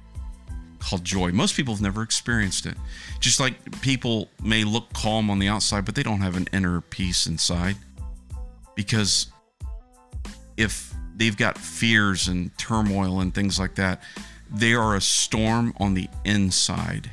called 0.80 1.04
joy. 1.04 1.32
Most 1.32 1.56
people 1.56 1.76
have 1.76 1.82
never 1.82 2.02
experienced 2.02 2.65
it. 2.65 2.76
Just 3.19 3.39
like 3.39 3.82
people 3.82 4.30
may 4.41 4.63
look 4.63 4.91
calm 4.93 5.30
on 5.30 5.38
the 5.38 5.47
outside, 5.47 5.86
but 5.86 5.93
they 5.93 6.04
don't 6.04 6.21
have 6.21 6.36
an 6.36 6.47
inner 6.52 6.82
peace 6.82 7.28
inside 7.28 7.76
because 8.77 9.27
if 10.55 10.93
they've 11.17 11.35
got 11.35 11.57
fears 11.57 12.29
and 12.29 12.55
turmoil 12.57 13.19
and 13.19 13.33
things 13.33 13.59
like 13.59 13.75
that, 13.75 14.01
they 14.49 14.73
are 14.73 14.95
a 14.95 15.01
storm 15.01 15.73
on 15.77 15.95
the 15.95 16.07
inside. 16.23 17.09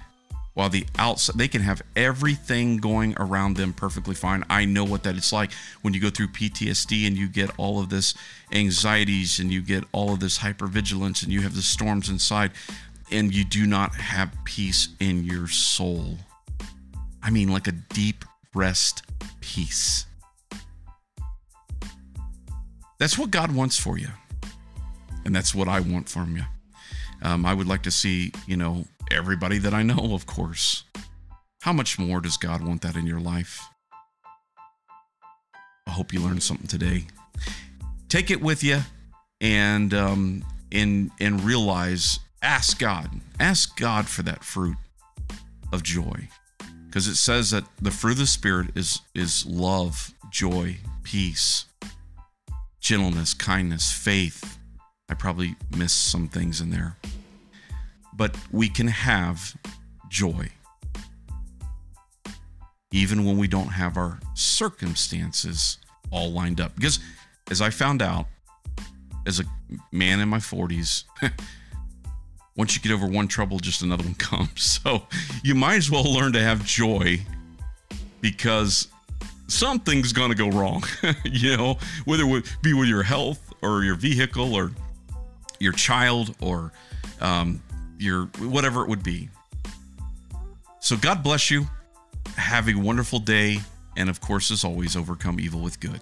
While 0.53 0.69
the 0.69 0.87
outside, 0.99 1.37
they 1.37 1.49
can 1.49 1.63
have 1.63 1.83
everything 1.97 2.77
going 2.77 3.15
around 3.19 3.57
them 3.57 3.73
perfectly 3.73 4.15
fine. 4.15 4.45
I 4.49 4.67
know 4.67 4.85
what 4.85 5.03
that 5.03 5.17
it's 5.17 5.33
like 5.33 5.51
when 5.83 5.95
you 5.95 6.01
go 6.01 6.11
through 6.11 6.29
PTSD 6.29 7.09
and 7.09 7.17
you 7.17 7.27
get 7.27 7.51
all 7.59 7.81
of 7.81 7.89
this 7.89 8.15
anxieties 8.53 9.41
and 9.41 9.51
you 9.51 9.63
get 9.63 9.83
all 9.91 10.13
of 10.13 10.21
this 10.21 10.39
hypervigilance 10.39 11.25
and 11.25 11.33
you 11.33 11.41
have 11.41 11.57
the 11.57 11.63
storms 11.63 12.09
inside 12.09 12.53
and 13.11 13.35
you 13.35 13.45
do 13.45 13.67
not 13.67 13.95
have 13.97 14.31
peace 14.45 14.91
in 15.01 15.25
your 15.25 15.49
soul. 15.49 16.19
I 17.23 17.31
mean, 17.31 17.51
like 17.51 17.67
a 17.67 17.73
deep 17.73 18.25
rest 18.55 19.03
peace. 19.41 20.07
That's 23.05 23.19
what 23.19 23.31
God 23.31 23.55
wants 23.55 23.79
for 23.79 23.99
you. 23.99 24.09
And 25.27 25.37
that's 25.37 25.55
what 25.55 25.69
I 25.69 25.81
want 25.81 26.09
from 26.09 26.39
you. 26.39 26.45
Um, 27.21 27.45
I 27.45 27.53
would 27.53 27.69
like 27.69 27.83
to 27.83 27.91
see, 27.91 28.33
you 28.47 28.57
know, 28.57 28.87
everybody 29.11 29.59
that 29.59 29.75
I 29.75 29.83
know, 29.83 30.15
of 30.15 30.25
course. 30.25 30.85
How 31.61 31.75
much 31.75 31.99
more 31.99 32.23
does 32.23 32.39
God 32.39 32.67
want 32.67 32.81
that 32.81 32.97
in 32.97 33.07
your 33.07 33.21
life? 33.21 33.61
I 35.87 35.91
hope 35.91 36.15
you 36.15 36.21
learned 36.21 36.43
something 36.43 36.67
today. 36.67 37.05
Take 38.09 38.31
it 38.31 38.41
with 38.41 38.65
you 38.65 38.81
and 39.39 39.93
um, 39.93 40.43
and 40.73 41.11
and 41.21 41.43
realize, 41.43 42.21
ask 42.41 42.79
God, 42.79 43.11
ask 43.39 43.79
God 43.79 44.09
for 44.09 44.23
that 44.23 44.43
fruit 44.43 44.79
of 45.75 45.83
joy, 45.83 46.31
because 46.87 47.07
it 47.07 47.17
says 47.17 47.51
that 47.51 47.65
the 47.83 47.91
fruit 47.91 48.13
of 48.13 48.19
the 48.21 48.27
spirit 48.27 48.69
is 48.75 49.03
is 49.15 49.45
love, 49.45 50.15
joy, 50.31 50.79
peace, 51.03 51.67
gentleness, 52.85 53.33
kindness, 53.33 53.91
faith. 53.91 54.59
I 55.09 55.15
probably 55.15 55.57
missed 55.75 56.11
some 56.11 56.29
things 56.29 56.61
in 56.61 56.69
there. 56.69 56.97
But 58.13 58.37
we 58.53 58.69
can 58.69 58.89
have 58.89 59.57
joy 60.09 60.51
even 62.93 63.25
when 63.25 63.39
we 63.39 63.49
don't 63.49 63.69
have 63.69 63.97
our 63.97 64.21
circumstances 64.35 65.79
all 66.13 66.31
lined 66.31 66.61
up. 66.61 66.77
Because 66.77 67.01
as 67.51 67.61
I 67.61 67.71
found 67.71 68.03
out 68.03 68.27
as 69.27 69.41
a 69.41 69.45
man 69.91 70.21
in 70.21 70.29
my 70.29 70.39
40s, 70.39 71.05
once 72.57 72.77
you 72.77 72.83
get 72.83 72.93
over 72.93 73.07
one 73.07 73.27
trouble, 73.27 73.59
just 73.59 73.81
another 73.83 74.05
one 74.05 74.15
comes. 74.19 74.63
So 74.63 75.09
you 75.43 75.55
might 75.55 75.77
as 75.77 75.91
well 75.91 76.05
learn 76.05 76.35
to 76.35 76.41
have 76.41 76.65
joy 76.67 77.21
because 78.21 78.89
something's 79.49 80.13
going 80.13 80.31
to 80.31 80.37
go 80.37 80.49
wrong, 80.49 80.85
you 81.25 81.57
know, 81.57 81.79
whether 82.05 82.25
it 82.25 82.57
be 82.63 82.73
with 82.73 82.89
your 82.89 83.03
health 83.03 83.53
or 83.63 83.85
your 83.85 83.95
vehicle 83.95 84.55
or 84.55 84.73
your 85.59 85.73
child 85.73 86.35
or 86.41 86.73
um, 87.21 87.63
your 87.99 88.27
whatever 88.39 88.83
it 88.83 88.89
would 88.89 89.03
be. 89.03 89.29
So 90.81 90.97
God 90.97 91.23
bless 91.23 91.51
you. 91.51 91.67
Have 92.37 92.69
a 92.69 92.75
wonderful 92.75 93.19
day. 93.19 93.61
And 93.97 94.11
of 94.11 94.21
course, 94.21 94.51
as 94.51 94.65
always, 94.65 94.97
overcome 94.97 95.39
evil 95.39 95.61
with 95.61 95.81
good. 95.81 96.01